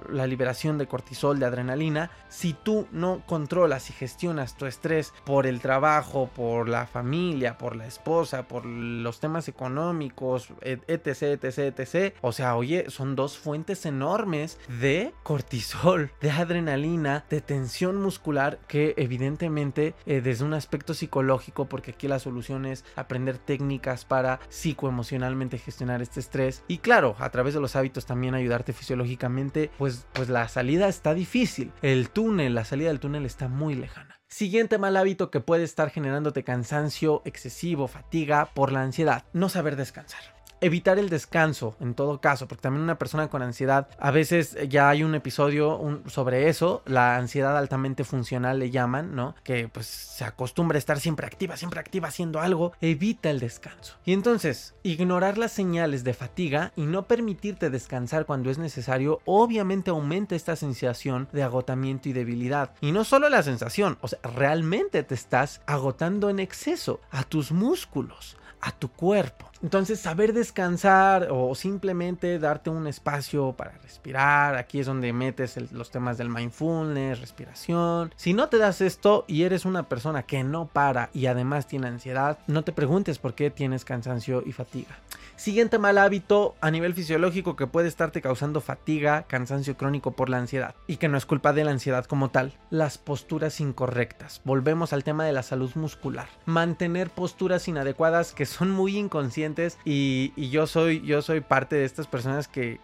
la 0.09 0.27
liberación 0.27 0.77
de 0.77 0.87
cortisol, 0.87 1.39
de 1.39 1.45
adrenalina, 1.45 2.11
si 2.29 2.53
tú 2.53 2.87
no 2.91 3.23
controlas 3.25 3.89
y 3.89 3.93
gestionas 3.93 4.55
tu 4.57 4.65
estrés 4.65 5.13
por 5.25 5.47
el 5.47 5.59
trabajo, 5.59 6.29
por 6.35 6.67
la 6.69 6.85
familia, 6.87 7.57
por 7.57 7.75
la 7.75 7.87
esposa, 7.87 8.47
por 8.47 8.65
los 8.65 9.19
temas 9.19 9.47
económicos, 9.47 10.49
etc, 10.61 11.43
etc, 11.43 11.77
etc, 11.77 12.15
o 12.21 12.31
sea, 12.31 12.55
oye, 12.55 12.89
son 12.89 13.15
dos 13.15 13.37
fuentes 13.37 13.85
enormes 13.85 14.59
de 14.79 15.13
cortisol, 15.23 16.11
de 16.21 16.31
adrenalina, 16.31 17.25
de 17.29 17.41
tensión 17.41 18.01
muscular 18.01 18.59
que 18.67 18.93
evidentemente 18.97 19.93
eh, 20.05 20.21
desde 20.21 20.45
un 20.45 20.53
aspecto 20.53 20.93
psicológico, 20.93 21.60
porque 21.65 21.91
aquí 21.91 22.07
la 22.07 22.19
solución 22.19 22.65
es 22.65 22.85
aprender 22.95 23.37
técnicas 23.37 24.05
para 24.05 24.39
psicoemocionalmente 24.49 25.57
gestionar 25.57 26.01
este 26.01 26.19
estrés 26.19 26.63
y 26.67 26.79
claro, 26.79 27.15
a 27.19 27.29
través 27.29 27.53
de 27.53 27.61
los 27.61 27.75
hábitos 27.75 28.05
también 28.05 28.35
ayudarte 28.35 28.73
fisiológicamente, 28.73 29.71
pues, 29.77 30.07
pues 30.13 30.29
la 30.29 30.47
salida 30.47 30.87
está 30.87 31.13
difícil. 31.13 31.71
El 31.81 32.09
túnel, 32.09 32.55
la 32.55 32.65
salida 32.65 32.89
del 32.89 32.99
túnel 32.99 33.25
está 33.25 33.47
muy 33.47 33.75
lejana. 33.75 34.19
Siguiente 34.27 34.77
mal 34.77 34.95
hábito 34.95 35.29
que 35.29 35.41
puede 35.41 35.63
estar 35.63 35.89
generándote 35.89 36.43
cansancio 36.43 37.21
excesivo, 37.25 37.87
fatiga 37.87 38.49
por 38.53 38.71
la 38.71 38.81
ansiedad, 38.81 39.25
no 39.33 39.49
saber 39.49 39.75
descansar 39.75 40.40
evitar 40.61 40.99
el 40.99 41.09
descanso 41.09 41.75
en 41.79 41.93
todo 41.93 42.21
caso, 42.21 42.47
porque 42.47 42.61
también 42.61 42.83
una 42.83 42.97
persona 42.97 43.27
con 43.29 43.41
ansiedad, 43.41 43.89
a 43.99 44.11
veces 44.11 44.57
ya 44.69 44.89
hay 44.89 45.03
un 45.03 45.15
episodio 45.15 46.01
sobre 46.07 46.47
eso, 46.49 46.83
la 46.85 47.17
ansiedad 47.17 47.57
altamente 47.57 48.03
funcional 48.03 48.59
le 48.59 48.71
llaman, 48.71 49.15
¿no? 49.15 49.35
Que 49.43 49.67
pues 49.67 49.87
se 49.87 50.23
acostumbra 50.23 50.77
a 50.77 50.79
estar 50.79 50.99
siempre 50.99 51.25
activa, 51.25 51.57
siempre 51.57 51.79
activa 51.79 52.07
haciendo 52.07 52.39
algo, 52.39 52.73
evita 52.81 53.29
el 53.29 53.39
descanso. 53.39 53.97
Y 54.05 54.13
entonces, 54.13 54.75
ignorar 54.83 55.37
las 55.37 55.51
señales 55.51 56.03
de 56.03 56.13
fatiga 56.13 56.71
y 56.75 56.85
no 56.85 57.07
permitirte 57.07 57.69
descansar 57.69 58.25
cuando 58.25 58.49
es 58.49 58.57
necesario, 58.57 59.19
obviamente 59.25 59.89
aumenta 59.89 60.35
esta 60.35 60.55
sensación 60.55 61.27
de 61.31 61.43
agotamiento 61.43 62.09
y 62.09 62.13
debilidad. 62.13 62.71
Y 62.81 62.91
no 62.91 63.03
solo 63.03 63.29
la 63.29 63.43
sensación, 63.43 63.97
o 64.01 64.07
sea, 64.07 64.19
realmente 64.23 65.03
te 65.03 65.15
estás 65.15 65.61
agotando 65.65 66.29
en 66.29 66.39
exceso 66.39 67.01
a 67.09 67.23
tus 67.23 67.51
músculos, 67.51 68.37
a 68.61 68.71
tu 68.71 68.89
cuerpo. 68.89 69.50
Entonces, 69.63 69.99
saber 69.99 70.33
descansar 70.33 71.27
o 71.29 71.53
simplemente 71.53 72.39
darte 72.39 72.69
un 72.69 72.87
espacio 72.87 73.53
para 73.53 73.77
respirar, 73.83 74.55
aquí 74.55 74.79
es 74.79 74.87
donde 74.87 75.13
metes 75.13 75.71
los 75.71 75.91
temas 75.91 76.17
del 76.17 76.29
mindfulness, 76.29 77.19
respiración. 77.19 78.13
Si 78.15 78.33
no 78.33 78.49
te 78.49 78.57
das 78.57 78.81
esto 78.81 79.23
y 79.27 79.43
eres 79.43 79.65
una 79.65 79.83
persona 79.83 80.23
que 80.23 80.43
no 80.43 80.65
para 80.65 81.09
y 81.13 81.27
además 81.27 81.67
tiene 81.67 81.87
ansiedad, 81.87 82.39
no 82.47 82.63
te 82.63 82.71
preguntes 82.71 83.19
por 83.19 83.35
qué 83.35 83.51
tienes 83.51 83.85
cansancio 83.85 84.43
y 84.45 84.51
fatiga. 84.51 84.97
Siguiente 85.41 85.79
mal 85.79 85.97
hábito 85.97 86.53
a 86.61 86.69
nivel 86.69 86.93
fisiológico 86.93 87.55
que 87.55 87.65
puede 87.65 87.87
estarte 87.87 88.21
causando 88.21 88.61
fatiga, 88.61 89.23
cansancio 89.23 89.75
crónico 89.75 90.11
por 90.11 90.29
la 90.29 90.37
ansiedad 90.37 90.75
y 90.85 90.97
que 90.97 91.07
no 91.07 91.17
es 91.17 91.25
culpa 91.25 91.51
de 91.51 91.63
la 91.63 91.71
ansiedad 91.71 92.05
como 92.05 92.29
tal, 92.29 92.59
las 92.69 92.99
posturas 92.99 93.59
incorrectas. 93.59 94.41
Volvemos 94.45 94.93
al 94.93 95.03
tema 95.03 95.25
de 95.25 95.31
la 95.31 95.41
salud 95.41 95.71
muscular. 95.73 96.27
Mantener 96.45 97.09
posturas 97.09 97.67
inadecuadas 97.67 98.33
que 98.33 98.45
son 98.45 98.69
muy 98.69 98.95
inconscientes 98.95 99.79
y, 99.83 100.31
yo, 100.51 100.67
soy, 100.67 101.01
yo 101.01 101.23
soy 101.23 101.41
parte 101.41 101.75
de 101.75 101.85
estas 101.85 102.05
personas 102.05 102.47
que, 102.47 102.79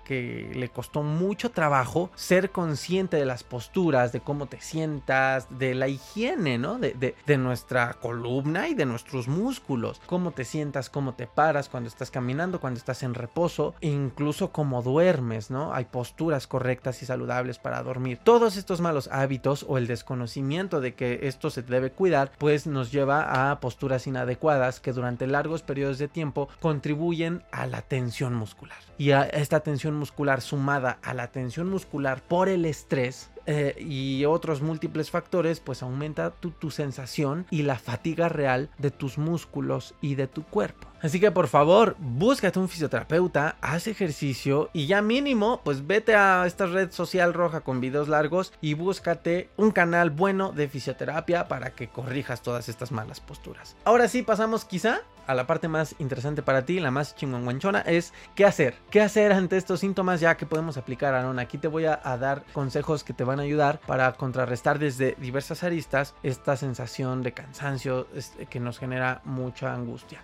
le 0.56 0.70
costó 0.70 1.04
mucho 1.04 1.52
trabajo 1.52 2.10
ser 2.16 2.50
consciente 2.50 3.18
de 3.18 3.26
las 3.26 3.44
posturas, 3.44 4.12
de 4.12 4.22
cómo 4.22 4.48
te 4.48 4.62
sientas, 4.62 5.46
de 5.60 5.76
la 5.76 5.90
higiene, 5.90 6.58
¿no? 6.58 6.80
De, 6.80 7.14
de 7.24 7.38
nuestra 7.38 7.94
columna 7.94 8.68
y 8.68 8.74
de 8.74 8.88
nuestros 8.88 9.28
músculos. 9.28 10.02
Cómo 10.08 10.32
te 10.32 10.44
sientas, 10.44 10.90
cómo 10.90 11.14
te 11.14 11.28
paras 11.28 11.70
cuando 11.70 11.88
estás 11.88 12.10
caminando 12.10 12.47
cuando 12.60 12.78
estás 12.78 13.04
en 13.04 13.14
reposo, 13.14 13.76
incluso 13.82 14.52
como 14.52 14.82
duermes, 14.82 15.52
¿no? 15.52 15.74
Hay 15.74 15.86
posturas 15.86 16.48
correctas 16.48 17.02
y 17.04 17.06
saludables 17.06 17.60
para 17.60 17.84
dormir. 17.84 18.20
Todos 18.24 18.58
estos 18.58 18.82
malos 18.82 19.10
hábitos 19.12 19.66
o 19.68 19.78
el 19.78 19.88
desconocimiento 19.88 20.82
de 20.82 20.96
que 20.96 21.20
esto 21.24 21.50
se 21.50 21.62
debe 21.62 21.92
cuidar, 21.92 22.32
pues 22.38 22.68
nos 22.68 22.92
lleva 22.92 23.52
a 23.52 23.60
posturas 23.60 24.08
inadecuadas 24.08 24.80
que 24.80 24.94
durante 24.94 25.28
largos 25.28 25.62
periodos 25.62 25.98
de 25.98 26.08
tiempo 26.08 26.50
contribuyen 26.62 27.44
a 27.52 27.68
la 27.68 27.82
tensión 27.82 28.34
muscular. 28.34 28.78
Y 28.98 29.12
a 29.12 29.24
esta 29.24 29.60
tensión 29.60 29.96
muscular 29.96 30.42
sumada 30.42 30.98
a 31.04 31.14
la 31.14 31.28
tensión 31.28 31.70
muscular 31.70 32.22
por 32.22 32.50
el 32.50 32.66
estrés, 32.66 33.30
eh, 33.50 33.76
y 33.80 34.26
otros 34.26 34.62
múltiples 34.62 35.10
factores, 35.10 35.62
pues 35.62 35.82
aumenta 35.82 36.32
tu 36.32 36.70
sensación 36.70 37.48
y 37.50 37.62
la 37.62 37.80
fatiga 37.80 38.28
real 38.28 38.70
de 38.78 38.92
tus 38.92 39.18
músculos 39.18 39.96
y 40.02 40.16
de 40.16 40.28
tu 40.28 40.44
cuerpo. 40.44 40.90
Así 41.02 41.20
que 41.20 41.32
por 41.32 41.48
favor, 41.48 41.96
búscate 42.00 42.58
un 42.58 42.70
fisioterapeuta, 42.70 43.58
haz 43.62 43.88
ejercicio 43.88 44.70
y 44.74 44.88
ya 44.88 45.02
mínimo, 45.02 45.62
pues 45.64 45.86
vete 45.86 46.16
a 46.16 46.46
esta 46.48 46.66
red 46.66 46.92
social 46.92 47.34
roja 47.34 47.62
con 47.62 47.80
videos 47.80 48.08
largos 48.08 48.52
y 48.62 48.74
búscate 48.74 49.50
un 49.58 49.72
canal 49.72 50.10
bueno 50.10 50.52
de 50.52 50.68
fisioterapia 50.68 51.48
para 51.48 51.72
que 51.72 51.88
corrijas 51.88 52.42
todas 52.42 52.68
estas 52.68 52.92
malas 52.92 53.20
posturas. 53.20 53.76
Ahora 53.86 54.08
sí, 54.08 54.24
pasamos 54.24 54.66
quizá 54.66 55.02
a 55.28 55.36
la 55.36 55.46
parte 55.46 55.68
más 55.68 55.94
interesante 56.00 56.42
para 56.42 56.66
ti, 56.66 56.80
la 56.80 56.90
más 56.90 57.16
chingonguanchona, 57.16 57.82
es 57.82 58.14
qué 58.34 58.46
hacer. 58.46 58.76
¿Qué 58.90 59.02
hacer 59.02 59.34
ante 59.34 59.58
estos 59.58 59.82
síntomas 59.82 60.22
ya 60.22 60.38
que 60.38 60.46
podemos 60.46 60.78
aplicar, 60.78 61.14
Aaron? 61.14 61.38
Aquí 61.38 61.58
te 61.58 61.68
voy 61.68 61.86
a, 61.86 62.00
a 62.04 62.18
dar 62.18 62.44
consejos 62.54 63.04
que 63.04 63.14
te 63.14 63.26
van 63.26 63.40
a 63.40 63.44
ayudar 63.44 63.80
para 63.86 64.14
contrarrestar 64.14 64.80
desde 64.80 65.16
diversas 65.20 65.64
aristas 65.64 66.16
esta 66.24 66.56
sensación 66.56 67.22
de 67.24 67.34
cansancio 67.34 68.08
que 68.50 68.60
nos 68.60 68.80
genera 68.80 69.22
mucha 69.26 69.74
angustia. 69.74 70.24